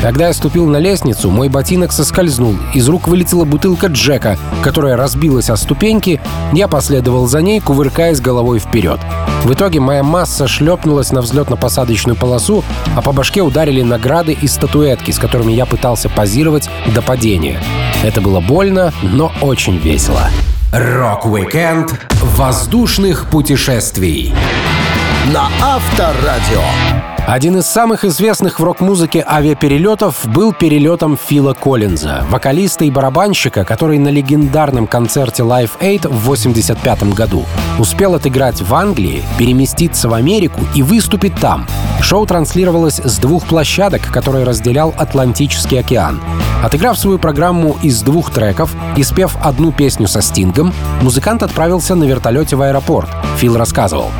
когда 0.00 0.28
я 0.28 0.32
ступил 0.32 0.66
на 0.66 0.78
лестницу, 0.78 1.30
мой 1.30 1.48
ботинок 1.48 1.92
соскользнул, 1.92 2.56
из 2.74 2.88
рук 2.88 3.08
вылетела 3.08 3.44
бутылка 3.44 3.88
Джека, 3.88 4.38
которая 4.62 4.96
разбилась 4.96 5.50
о 5.50 5.56
ступеньки, 5.56 6.20
я 6.52 6.68
последовал 6.68 7.26
за 7.26 7.42
ней, 7.42 7.60
кувыркаясь 7.60 8.20
головой 8.20 8.58
вперед. 8.58 9.00
В 9.44 9.52
итоге 9.52 9.80
моя 9.80 10.02
масса 10.02 10.46
шлепнулась 10.46 11.12
на 11.12 11.20
взлетно-посадочную 11.20 12.16
полосу, 12.16 12.64
а 12.96 13.02
по 13.02 13.12
башке 13.12 13.42
ударили 13.42 13.82
награды 13.82 14.32
и 14.32 14.46
статуэтки, 14.46 15.10
с 15.10 15.18
которыми 15.18 15.52
я 15.52 15.66
пытался 15.66 16.08
позировать 16.08 16.70
до 16.94 17.02
падения. 17.02 17.60
Это 18.02 18.20
было 18.20 18.40
больно, 18.40 18.92
но 19.02 19.32
очень 19.40 19.78
весело. 19.78 20.28
Рок-викенд 20.72 22.00
воздушных 22.22 23.26
путешествий. 23.26 24.32
На 25.26 25.48
Авторадио. 25.62 26.62
Один 27.28 27.56
из 27.58 27.66
самых 27.66 28.04
известных 28.04 28.58
в 28.58 28.64
рок-музыке 28.64 29.24
авиаперелетов 29.26 30.26
был 30.26 30.52
перелетом 30.52 31.16
Фила 31.16 31.54
Коллинза, 31.54 32.24
вокалиста 32.28 32.84
и 32.84 32.90
барабанщика, 32.90 33.64
который 33.64 33.98
на 33.98 34.08
легендарном 34.08 34.88
концерте 34.88 35.44
Live 35.44 35.70
8 35.78 36.10
в 36.10 36.28
1985 36.28 37.14
году 37.14 37.44
успел 37.78 38.16
отыграть 38.16 38.60
в 38.60 38.74
Англии, 38.74 39.22
переместиться 39.38 40.08
в 40.08 40.14
Америку 40.14 40.60
и 40.74 40.82
выступить 40.82 41.36
там. 41.36 41.68
Шоу 42.00 42.26
транслировалось 42.26 42.96
с 42.98 43.18
двух 43.18 43.46
площадок, 43.46 44.02
которые 44.10 44.44
разделял 44.44 44.92
Атлантический 44.98 45.78
океан. 45.78 46.20
Отыграв 46.64 46.98
свою 46.98 47.20
программу 47.20 47.76
из 47.82 48.02
двух 48.02 48.32
треков 48.32 48.74
и 48.96 49.04
спев 49.04 49.36
одну 49.40 49.70
песню 49.70 50.08
со 50.08 50.20
Стингом, 50.20 50.72
музыкант 51.00 51.44
отправился 51.44 51.94
на 51.94 52.02
вертолете 52.04 52.56
в 52.56 52.62
аэропорт. 52.62 53.08
Фил 53.38 53.56
рассказывал. 53.56 54.10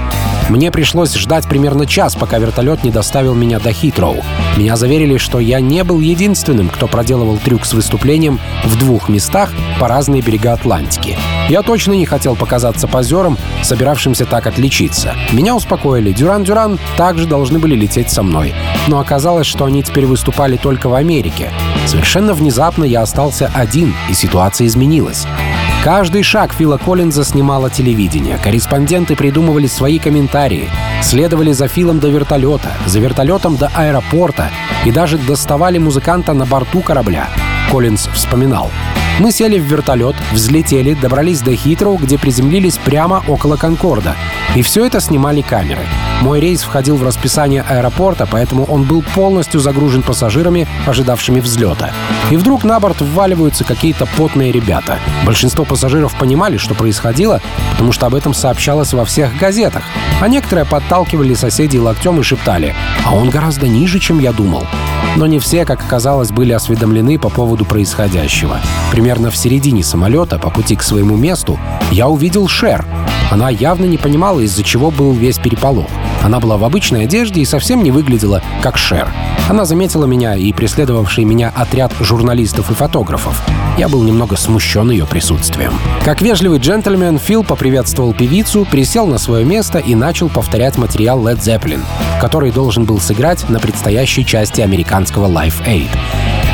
Мне 0.49 0.71
пришлось 0.71 1.15
ждать 1.15 1.49
примерно 1.49 1.87
час, 1.87 2.15
пока 2.15 2.39
вертолет 2.39 2.85
не 2.85 2.91
доставил 2.91 3.35
меня 3.35 3.59
до 3.59 3.73
Хитроу. 3.73 4.23
Меня 4.57 4.77
заверили, 4.77 5.17
что 5.17 5.39
я 5.39 5.61
не 5.61 5.83
был 5.85 6.01
единственным, 6.01 6.69
кто 6.69 6.87
проделывал 6.87 7.39
трюк 7.39 7.65
с 7.65 7.73
выступлением 7.73 8.39
в 8.65 8.79
двух 8.79 9.09
местах 9.09 9.51
по 9.81 9.89
разные 9.89 10.23
берега 10.23 10.53
Атлантики. 10.53 11.17
Я 11.49 11.63
точно 11.63 11.93
не 11.93 12.07
хотел 12.07 12.37
показаться 12.37 12.87
позером, 12.87 13.39
собиравшимся 13.63 14.27
так 14.27 14.47
отличиться. 14.47 15.15
Меня 15.33 15.55
успокоили. 15.55 16.13
Дюран-Дюран 16.13 16.79
также 16.97 17.27
должны 17.27 17.59
были 17.59 17.75
лететь 17.75 18.11
со 18.11 18.23
мной. 18.23 18.55
Но 18.89 18.99
оказалось, 19.01 19.47
что 19.47 19.65
они 19.65 19.83
теперь 19.83 20.07
выступали 20.07 20.57
только 20.57 20.89
в 20.89 20.95
Америке. 20.95 21.51
Совершенно 21.87 22.35
внезапно 22.35 22.85
я 22.85 23.03
остался 23.03 23.51
один, 23.55 23.95
и 24.11 24.15
ситуация 24.15 24.67
изменилась. 24.67 25.27
Каждый 25.83 26.23
шаг 26.23 26.53
Фила 26.55 26.79
Коллинза 26.79 27.25
снимало 27.25 27.69
телевидение. 27.69 28.39
Корреспонденты 28.39 29.17
придумывали 29.17 29.67
свои 29.67 29.99
комментарии, 29.99 30.71
следовали 31.03 31.51
за 31.51 31.67
Филом 31.67 31.99
до 31.99 32.09
вертолета, 32.09 32.71
за 32.87 33.01
вертолетом 33.01 33.57
до 33.57 33.67
аэропорта 33.75 34.49
и 34.87 34.93
даже 34.93 35.19
доставали 35.19 35.79
музыканта 35.79 36.35
на 36.35 36.47
борту 36.47 36.83
корабля. 36.83 37.29
Коллинз 37.69 38.07
вспоминал. 38.15 38.71
Мы 39.23 39.31
сели 39.31 39.57
в 39.57 39.63
вертолет, 39.63 40.17
взлетели, 40.33 40.95
добрались 40.95 41.43
до 41.43 41.55
Хитроу, 41.55 41.97
где 41.97 42.19
приземлились 42.19 42.77
прямо 42.77 43.23
около 43.29 43.57
Конкорда. 43.57 44.17
И 44.57 44.63
все 44.63 44.85
это 44.85 45.01
снимали 45.01 45.43
камеры. 45.43 45.87
Мой 46.23 46.41
рейс 46.41 46.63
входил 46.63 46.97
в 46.97 47.05
расписание 47.05 47.63
аэропорта, 47.63 48.27
поэтому 48.29 48.65
он 48.65 48.83
был 48.83 49.05
полностью 49.15 49.61
загружен 49.61 50.03
пассажирами, 50.03 50.67
ожидавшими 50.87 51.39
взлета. 51.39 51.93
И 52.33 52.37
вдруг 52.37 52.65
на 52.65 52.81
борт 52.81 53.01
вваливаются 53.01 53.63
какие-то 53.63 54.07
потные 54.17 54.51
ребята. 54.51 54.99
Большинство 55.25 55.65
пассажиров 55.65 56.19
понимали, 56.19 56.57
что 56.57 56.75
происходило, 56.75 57.41
потому 57.71 57.93
что 57.93 58.07
об 58.07 58.17
этом 58.17 58.35
сообщалось 58.35 58.93
во 58.93 59.05
всех 59.05 59.37
газетах. 59.37 59.85
А 60.21 60.27
некоторые 60.27 60.65
подталкивали 60.65 61.35
соседей 61.35 61.79
локтем 61.79 62.19
и 62.19 62.25
шептали 62.25 62.75
«А 63.05 63.15
он 63.15 63.31
гораздо 63.31 63.69
ниже, 63.69 64.01
чем 64.01 64.19
я 64.19 64.33
думал». 64.33 64.67
Но 65.17 65.27
не 65.27 65.39
все, 65.39 65.65
как 65.67 65.83
оказалось, 65.85 66.31
были 66.31 66.53
осведомлены 66.53 67.19
по 67.19 67.29
поводу 67.29 67.65
происходящего. 67.65 68.61
Примерно 69.13 69.31
в 69.31 69.37
середине 69.37 69.83
самолета, 69.83 70.39
по 70.39 70.49
пути 70.49 70.75
к 70.75 70.83
своему 70.83 71.19
месту, 71.19 71.61
я 71.91 72.09
увидел 72.09 72.49
Шер. 72.49 72.83
Она 73.31 73.51
явно 73.51 73.85
не 73.85 73.99
понимала, 73.99 74.41
из-за 74.41 74.63
чего 74.63 74.91
был 74.91 75.13
весь 75.13 75.37
переполох. 75.37 75.91
Она 76.23 76.41
была 76.41 76.57
в 76.57 76.65
обычной 76.65 77.05
одежде 77.05 77.43
и 77.43 77.45
совсем 77.45 77.83
не 77.83 77.91
выглядела 77.91 78.43
как 78.63 78.79
Шер. 78.79 79.07
Она 79.51 79.67
заметила 79.67 80.07
меня 80.07 80.35
и 80.35 80.51
преследовавший 80.55 81.25
меня 81.25 81.53
отряд 81.55 81.93
журналистов 82.01 82.71
и 82.71 82.75
фотографов. 82.75 83.39
Я 83.77 83.91
был 83.91 84.03
немного 84.03 84.37
смущен 84.37 84.91
ее 84.91 85.05
присутствием. 85.05 85.75
Как 86.07 86.23
вежливый 86.23 86.59
джентльмен, 86.59 87.19
Фил 87.19 87.45
поприветствовал 87.45 88.15
певицу, 88.15 88.67
присел 88.71 89.07
на 89.07 89.19
свое 89.19 89.45
место 89.45 89.79
и 89.79 89.95
начал 89.95 90.31
повторять 90.31 90.79
материал 90.79 91.21
Led 91.21 91.39
Zeppelin, 91.39 91.83
который 92.19 92.51
должен 92.51 92.87
был 92.87 92.99
сыграть 92.99 93.47
на 93.51 93.61
предстоящей 93.61 94.25
части 94.25 94.63
американского 94.63 95.27
Live 95.27 95.63
Aid. 95.67 95.91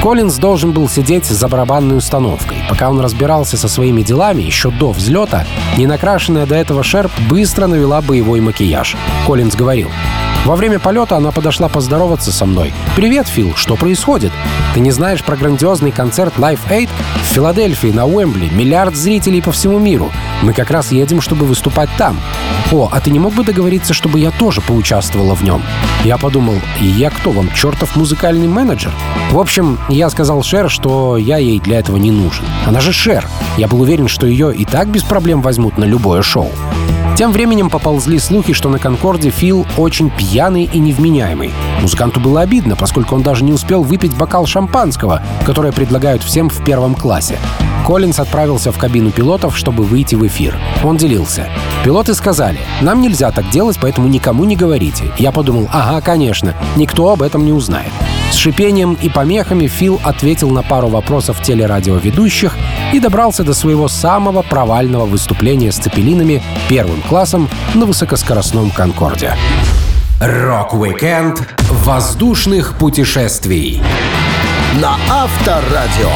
Коллинз 0.02 0.36
должен 0.36 0.70
был 0.72 0.88
сидеть 0.88 1.26
за 1.26 1.48
барабанной 1.48 1.96
установкой. 1.96 2.58
Пока 2.68 2.88
он 2.88 3.00
разбирался 3.00 3.56
со 3.56 3.68
своими 3.68 4.02
делами 4.02 4.42
еще 4.42 4.70
до 4.70 4.92
взлета, 4.92 5.44
ненакрашенная 5.76 6.46
до 6.46 6.54
этого 6.54 6.84
Шерп 6.84 7.10
быстро 7.28 7.66
навела 7.66 8.00
боевой 8.00 8.40
макияж. 8.40 8.96
Коллинз 9.26 9.56
говорил, 9.56 9.90
во 10.44 10.54
время 10.54 10.78
полета 10.78 11.16
она 11.16 11.32
подошла 11.32 11.68
поздороваться 11.68 12.32
со 12.32 12.46
мной. 12.46 12.72
«Привет, 12.94 13.26
Фил, 13.26 13.54
что 13.56 13.74
происходит? 13.74 14.32
Ты 14.72 14.80
не 14.80 14.92
знаешь 14.92 15.24
про 15.24 15.36
грандиозный 15.36 15.90
концерт 15.90 16.34
Live 16.38 16.60
Aid 16.70 16.88
в 17.22 17.26
Филадельфии 17.34 17.88
на 17.88 18.06
Уэмбли? 18.06 18.48
Миллиард 18.50 18.94
зрителей 18.94 19.42
по 19.42 19.50
всему 19.50 19.78
миру. 19.78 20.10
Мы 20.42 20.52
как 20.52 20.70
раз 20.70 20.92
едем, 20.92 21.20
чтобы 21.20 21.44
выступать 21.44 21.90
там. 21.98 22.18
О, 22.70 22.88
а 22.92 23.00
ты 23.00 23.10
не 23.10 23.18
мог 23.18 23.34
бы 23.34 23.44
договориться, 23.44 23.94
чтобы 23.94 24.20
я 24.20 24.30
тоже 24.30 24.60
поучаствовала 24.60 25.34
в 25.34 25.42
нем?» 25.42 25.62
Я 26.04 26.16
подумал, 26.16 26.54
я 26.80 27.10
кто 27.10 27.32
вам, 27.32 27.50
чертов 27.52 27.96
музыкальный 27.96 28.46
менеджер? 28.46 28.92
В 29.32 29.38
общем, 29.38 29.78
я 29.88 30.08
сказал 30.10 30.42
Шер, 30.42 30.70
что 30.70 31.16
я 31.16 31.38
ей 31.38 31.58
для 31.60 31.80
этого 31.80 31.96
не 31.96 32.10
нужен. 32.10 32.44
Она 32.66 32.80
же 32.80 32.92
Шер. 32.92 33.26
Я 33.56 33.68
был 33.68 33.80
уверен, 33.80 34.06
что 34.06 34.26
ее 34.26 34.54
и 34.54 34.64
так 34.64 34.88
без 34.88 35.02
проблем 35.02 35.42
возьмут 35.42 35.76
на 35.76 35.84
любое 35.84 36.22
шоу. 36.22 36.50
Тем 37.18 37.32
временем 37.32 37.68
поползли 37.68 38.20
слухи, 38.20 38.52
что 38.52 38.68
на 38.68 38.78
Конкорде 38.78 39.30
Фил 39.30 39.66
очень 39.76 40.08
пьяный 40.08 40.70
и 40.72 40.78
невменяемый. 40.78 41.50
Музыканту 41.82 42.20
было 42.20 42.42
обидно, 42.42 42.76
поскольку 42.76 43.16
он 43.16 43.22
даже 43.22 43.42
не 43.42 43.52
успел 43.52 43.82
выпить 43.82 44.16
бокал 44.16 44.46
шампанского, 44.46 45.20
которое 45.44 45.72
предлагают 45.72 46.22
всем 46.22 46.48
в 46.48 46.64
первом 46.64 46.94
классе. 46.94 47.36
Коллинз 47.84 48.20
отправился 48.20 48.70
в 48.70 48.78
кабину 48.78 49.10
пилотов, 49.10 49.58
чтобы 49.58 49.82
выйти 49.82 50.14
в 50.14 50.24
эфир. 50.28 50.56
Он 50.84 50.96
делился. 50.96 51.48
Пилоты 51.82 52.14
сказали, 52.14 52.60
нам 52.82 53.02
нельзя 53.02 53.32
так 53.32 53.50
делать, 53.50 53.78
поэтому 53.82 54.06
никому 54.06 54.44
не 54.44 54.54
говорите. 54.54 55.12
Я 55.18 55.32
подумал, 55.32 55.68
ага, 55.72 56.00
конечно, 56.00 56.54
никто 56.76 57.10
об 57.10 57.22
этом 57.22 57.44
не 57.44 57.52
узнает. 57.52 57.90
С 58.30 58.34
шипением 58.34 58.98
и 59.00 59.08
помехами 59.08 59.66
Фил 59.66 60.00
ответил 60.04 60.50
на 60.50 60.62
пару 60.62 60.88
вопросов 60.88 61.42
телерадиоведущих 61.42 62.56
и 62.92 63.00
добрался 63.00 63.42
до 63.42 63.54
своего 63.54 63.88
самого 63.88 64.42
провального 64.42 65.06
выступления 65.06 65.72
с 65.72 65.76
цепелинами 65.76 66.42
первым 66.68 67.00
классом 67.02 67.48
на 67.74 67.86
высокоскоростном 67.86 68.70
«Конкорде». 68.70 69.34
Рок-викенд 70.20 71.48
воздушных 71.70 72.76
путешествий 72.76 73.80
на 74.74 74.96
Авторадио. 75.10 76.10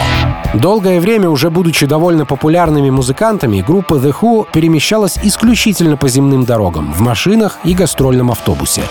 Долгое 0.55 1.01
время, 1.01 1.31
уже 1.31 1.49
будучи 1.51 1.87
довольно 1.87 2.27
популярными 2.27 2.91
музыкантами, 2.91 3.65
группа 3.67 3.95
The 3.95 4.15
Who 4.21 4.47
перемещалась 4.53 5.19
исключительно 5.23 5.97
по 5.97 6.09
земным 6.09 6.45
дорогам, 6.45 6.93
в 6.93 7.01
машинах 7.01 7.59
и 7.65 7.73
гастрольном 7.73 8.31
автобусе. 8.31 8.83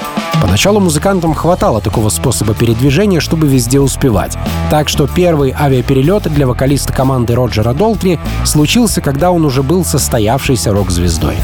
Поначалу 0.42 0.80
музыкантам 0.80 1.36
хватало 1.36 1.80
такого 1.80 2.10
способа 2.10 2.56
передвижения, 2.56 3.20
чтобы 3.20 3.48
везде 3.48 3.80
успевать. 3.80 4.36
Так 4.72 4.90
что 4.90 5.08
первый 5.08 5.52
авиаперелет 5.52 6.24
для 6.24 6.48
вокалиста 6.48 6.92
команды 6.92 7.36
Роджера 7.36 7.74
Долтри 7.74 8.20
случился, 8.44 9.00
когда 9.02 9.30
он 9.30 9.46
уже 9.46 9.62
был 9.62 9.86
состоявшейся 9.86 10.74
рок-звездой. 10.74 11.38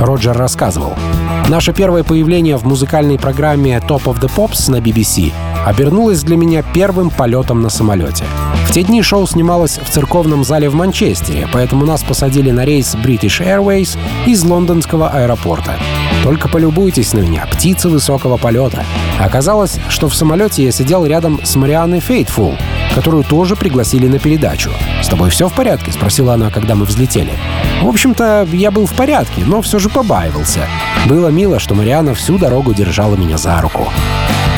Роджер 0.00 0.36
рассказывал. 0.36 0.94
Наше 1.48 1.72
первое 1.72 2.04
появление 2.04 2.56
в 2.56 2.64
музыкальной 2.64 3.18
программе 3.18 3.82
Top 3.88 4.04
of 4.04 4.20
the 4.20 4.30
Pops 4.34 4.70
на 4.70 4.76
BBC 4.76 5.32
обернулось 5.64 6.22
для 6.22 6.36
меня 6.36 6.62
первым 6.62 7.10
полетом 7.10 7.62
на 7.62 7.70
самолете. 7.70 8.24
В 8.66 8.72
те 8.72 8.82
дни 8.82 9.02
шоу 9.02 9.26
снималось 9.26 9.78
в 9.78 9.88
церковном 9.90 10.44
зале 10.44 10.68
в 10.68 10.74
Манчестере, 10.74 11.48
поэтому 11.52 11.84
нас 11.86 12.02
посадили 12.02 12.50
на 12.50 12.64
рейс 12.64 12.94
British 12.94 13.40
Airways 13.44 13.96
из 14.26 14.42
лондонского 14.44 15.08
аэропорта. 15.08 15.76
Только 16.22 16.48
полюбуйтесь 16.48 17.12
на 17.12 17.20
меня, 17.20 17.46
птица 17.46 17.88
высокого 17.88 18.36
полета. 18.36 18.84
Оказалось, 19.20 19.78
что 19.88 20.08
в 20.08 20.14
самолете 20.14 20.64
я 20.64 20.72
сидел 20.72 21.04
рядом 21.04 21.40
с 21.44 21.54
Марианной 21.56 22.00
Фейтфул, 22.00 22.56
которую 22.94 23.24
тоже 23.24 23.56
пригласили 23.56 24.06
на 24.08 24.18
передачу. 24.18 24.70
«С 25.02 25.08
тобой 25.08 25.30
все 25.30 25.48
в 25.48 25.52
порядке?»— 25.52 25.92
спросила 25.92 26.34
она, 26.34 26.50
когда 26.50 26.74
мы 26.74 26.86
взлетели. 26.86 27.32
В 27.82 27.88
общем-то, 27.88 28.48
я 28.52 28.70
был 28.70 28.86
в 28.86 28.94
порядке, 28.94 29.42
но 29.44 29.60
все 29.60 29.78
же 29.78 29.88
побаивался. 29.88 30.60
Было 31.06 31.28
мило, 31.28 31.58
что 31.58 31.74
Мариана 31.74 32.14
всю 32.14 32.38
дорогу 32.38 32.72
держала 32.72 33.16
меня 33.16 33.36
за 33.36 33.60
руку. 33.60 33.88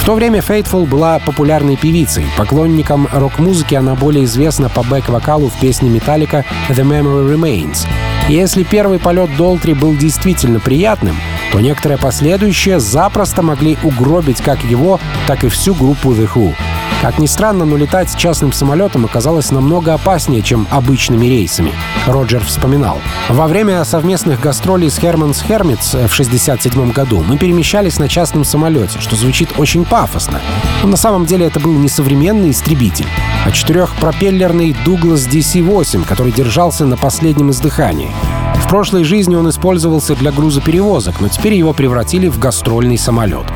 То 0.07 0.15
время 0.15 0.41
Фейтфул 0.41 0.87
была 0.87 1.19
популярной 1.19 1.77
певицей. 1.77 2.27
Поклонникам 2.39 3.09
рок-музыки 3.13 3.75
она 3.75 3.97
более 3.97 4.25
известна 4.25 4.69
по 4.69 4.85
бэк-вокалу 4.85 5.49
в 5.49 5.59
песне 5.59 5.91
Металлика 5.91 6.45
«The 6.69 6.85
Memory 6.85 7.35
Remains». 7.35 7.89
И 8.29 8.35
если 8.35 8.63
первый 8.63 9.01
полет 9.01 9.37
Долтри 9.37 9.73
был 9.73 9.97
действительно 9.97 10.61
приятным, 10.61 11.17
то 11.51 11.59
некоторые 11.59 11.99
последующие 11.99 12.79
запросто 12.79 13.43
могли 13.43 13.79
угробить 13.83 14.41
как 14.43 14.63
его, 14.63 15.01
так 15.27 15.43
и 15.43 15.49
всю 15.49 15.75
группу 15.75 16.13
The 16.13 16.29
Who. 16.33 16.55
Как 17.03 17.19
ни 17.19 17.27
странно, 17.27 17.65
но 17.65 17.77
летать 17.77 18.17
частным 18.17 18.53
самолетом 18.53 19.05
оказалось 19.05 19.51
намного 19.51 19.95
опаснее, 19.95 20.43
чем 20.43 20.67
обычными 20.71 21.27
рейсами. 21.27 21.73
Роджер 22.07 22.43
вспоминал. 22.45 22.99
Во 23.29 23.47
время 23.47 23.85
совместных 23.85 24.41
гастролей 24.41 24.91
с 24.91 24.99
Херманс 24.99 25.43
Хермитс 25.43 25.95
в 25.95 26.13
67 26.13 26.93
году 26.93 27.23
мы 27.27 27.37
перемещались 27.37 27.99
на 27.99 28.09
частном 28.09 28.45
самолете, 28.45 28.99
что 29.01 29.15
звучит 29.15 29.51
очень 29.59 29.85
пафосно. 29.85 30.41
Но 30.83 30.89
на 30.89 30.97
самом 30.97 31.27
деле 31.27 31.47
это 31.47 31.61
был 31.61 31.73
не 31.73 31.89
современный 31.89 32.51
истребитель, 32.51 33.07
а 33.45 33.51
четырехпропеллерный 33.51 34.75
Douglas 34.85 35.29
DC-8, 35.29 36.05
который 36.07 36.33
держался 36.33 36.87
на 36.87 36.97
последнем 36.97 37.51
издыхании. 37.51 38.11
В 38.57 38.69
прошлой 38.69 39.05
жизни 39.05 39.37
он 39.37 39.49
использовался 39.49 40.17
для 40.17 40.33
грузоперевозок, 40.33 41.21
но 41.21 41.29
теперь 41.29 41.55
его 41.55 41.73
превратили 41.73 42.27
в 42.29 42.39
гастрольный 42.39 42.99
самолет. 42.99 43.47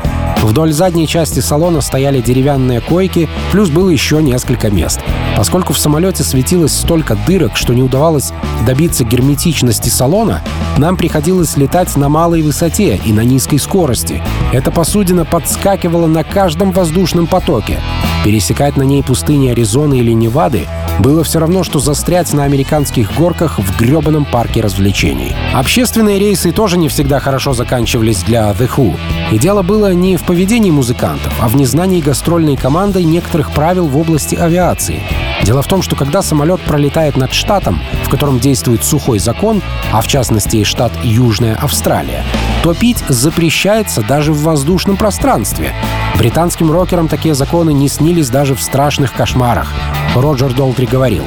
Вдоль 0.41 0.73
задней 0.73 1.07
части 1.07 1.39
салона 1.39 1.81
стояли 1.81 2.19
деревянные 2.19 2.81
койки, 2.81 3.29
плюс 3.51 3.69
было 3.69 3.89
еще 3.89 4.21
несколько 4.21 4.71
мест. 4.71 4.99
Поскольку 5.37 5.73
в 5.73 5.77
самолете 5.77 6.23
светилось 6.23 6.73
столько 6.73 7.15
дырок, 7.27 7.55
что 7.55 7.73
не 7.73 7.83
удавалось 7.83 8.31
добиться 8.65 9.03
герметичности 9.03 9.89
салона, 9.89 10.41
нам 10.77 10.97
приходилось 10.97 11.57
летать 11.57 11.95
на 11.95 12.09
малой 12.09 12.41
высоте 12.41 12.99
и 13.05 13.13
на 13.13 13.21
низкой 13.21 13.57
скорости. 13.57 14.21
Эта 14.51 14.71
посудина 14.71 15.25
подскакивала 15.25 16.07
на 16.07 16.23
каждом 16.23 16.71
воздушном 16.71 17.27
потоке. 17.27 17.79
Пересекать 18.23 18.77
на 18.77 18.83
ней 18.83 19.03
пустыни 19.03 19.49
Аризоны 19.49 19.99
или 19.99 20.11
Невады 20.11 20.67
было 20.99 21.23
все 21.23 21.39
равно, 21.39 21.63
что 21.63 21.79
застрять 21.79 22.31
на 22.33 22.43
американских 22.43 23.15
горках 23.15 23.57
в 23.57 23.79
гребаном 23.79 24.25
парке 24.25 24.61
развлечений. 24.61 25.35
Общественные 25.53 26.19
рейсы 26.19 26.51
тоже 26.51 26.77
не 26.77 26.87
всегда 26.87 27.19
хорошо 27.19 27.53
заканчивались 27.53 28.23
для 28.23 28.51
The 28.51 28.69
Who. 28.75 28.95
И 29.31 29.39
дело 29.39 29.61
было 29.61 29.93
не 29.93 30.17
в 30.17 30.23
поведении 30.23 30.71
музыкантов, 30.71 31.33
а 31.39 31.47
в 31.47 31.55
незнании 31.55 32.01
гастрольной 32.01 32.57
командой 32.57 33.05
некоторых 33.05 33.51
правил 33.51 33.87
в 33.87 33.97
области 33.97 34.35
авиации. 34.35 35.03
Дело 35.43 35.61
в 35.61 35.67
том, 35.67 35.81
что 35.81 35.95
когда 35.95 36.21
самолет 36.21 36.59
пролетает 36.61 37.15
над 37.15 37.33
штатом, 37.33 37.81
в 38.03 38.09
котором 38.09 38.39
действует 38.39 38.83
сухой 38.83 39.19
закон, 39.19 39.61
а 39.93 40.01
в 40.01 40.07
частности 40.07 40.65
штат 40.65 40.91
Южная 41.01 41.55
Австралия, 41.55 42.25
то 42.61 42.73
пить 42.73 43.03
запрещается 43.07 44.01
даже 44.01 44.33
в 44.33 44.43
воздушном 44.43 44.97
пространстве. 44.97 45.73
Британским 46.17 46.69
рокерам 46.69 47.07
такие 47.07 47.33
законы 47.33 47.71
не 47.71 47.87
снились 47.87 48.29
даже 48.29 48.53
в 48.53 48.61
страшных 48.61 49.13
кошмарах. 49.13 49.71
Роджер 50.13 50.53
Долтри 50.53 50.85
говорил, 50.85 51.23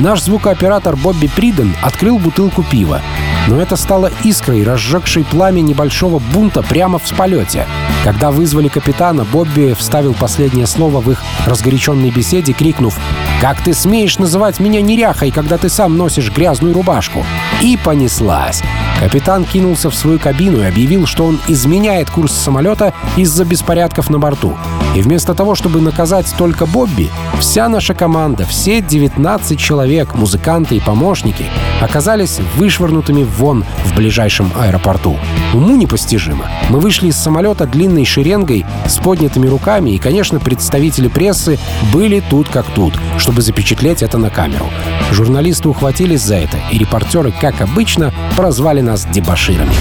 «Наш 0.00 0.20
звукооператор 0.20 0.96
Бобби 0.96 1.28
Приден 1.34 1.74
открыл 1.82 2.18
бутылку 2.18 2.62
пива, 2.62 3.00
но 3.48 3.60
это 3.60 3.76
стало 3.76 4.10
искрой, 4.24 4.62
разжегшей 4.62 5.24
пламя 5.24 5.60
небольшого 5.60 6.18
бунта 6.18 6.62
прямо 6.62 6.98
в 6.98 7.10
полете. 7.16 7.66
Когда 8.04 8.30
вызвали 8.30 8.68
капитана, 8.68 9.24
Бобби 9.24 9.74
вставил 9.76 10.14
последнее 10.14 10.66
слово 10.66 11.00
в 11.00 11.10
их 11.10 11.22
разгоряченной 11.46 12.10
беседе, 12.10 12.52
крикнув 12.52 12.96
«Как 13.40 13.60
ты 13.62 13.74
смеешь 13.74 14.18
называть 14.18 14.60
меня 14.60 14.80
неряхой, 14.80 15.30
когда 15.30 15.58
ты 15.58 15.68
сам 15.68 15.96
носишь 15.96 16.30
грязную 16.30 16.74
рубашку?» 16.74 17.24
И 17.62 17.76
понеслась. 17.76 18.62
Капитан 19.00 19.44
кинулся 19.44 19.90
в 19.90 19.94
свою 19.94 20.18
кабину 20.18 20.60
и 20.60 20.66
объявил, 20.66 21.06
что 21.06 21.24
он 21.24 21.38
изменяет 21.48 22.10
курс 22.10 22.32
самолета 22.32 22.92
из-за 23.16 23.44
беспорядков 23.44 24.10
на 24.10 24.18
борту. 24.18 24.56
И 24.96 25.00
вместо 25.00 25.34
того, 25.34 25.54
чтобы 25.54 25.80
наказать 25.80 26.32
только 26.36 26.66
Бобби, 26.66 27.10
вся 27.38 27.68
наша 27.68 27.94
команда, 27.94 28.44
все 28.44 28.80
19 28.80 29.58
человек, 29.58 30.14
музыканты 30.14 30.76
и 30.76 30.80
помощники, 30.80 31.44
оказались 31.80 32.40
вышвырнутыми 32.56 33.22
вон 33.38 33.64
в 33.84 33.94
ближайшем 33.94 34.52
аэропорту. 34.58 35.16
Уму 35.54 35.76
непостижимо. 35.76 36.46
Мы 36.68 36.80
вышли 36.80 37.08
из 37.08 37.16
самолета 37.16 37.66
длинной 37.66 38.04
шеренгой 38.04 38.66
с 38.86 38.98
поднятыми 38.98 39.46
руками, 39.46 39.90
и, 39.90 39.98
конечно, 39.98 40.40
представители 40.40 41.08
прессы 41.08 41.58
были 41.92 42.20
тут 42.20 42.48
как 42.48 42.66
тут, 42.74 42.94
чтобы 43.18 43.40
запечатлеть 43.42 44.02
это 44.02 44.18
на 44.18 44.30
камеру. 44.30 44.66
Журналисты 45.12 45.68
ухватились 45.68 46.22
за 46.22 46.36
это, 46.36 46.58
и 46.70 46.78
репортеры, 46.78 47.32
как 47.40 47.60
обычно, 47.60 48.12
прозвали 48.36 48.80
нас 48.80 49.06
дебоширами. 49.06 49.72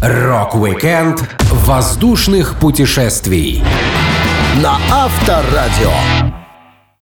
Рок-викенд 0.00 1.28
воздушных 1.50 2.58
путешествий 2.58 3.62
На 4.62 4.78
Авторадио. 4.90 6.29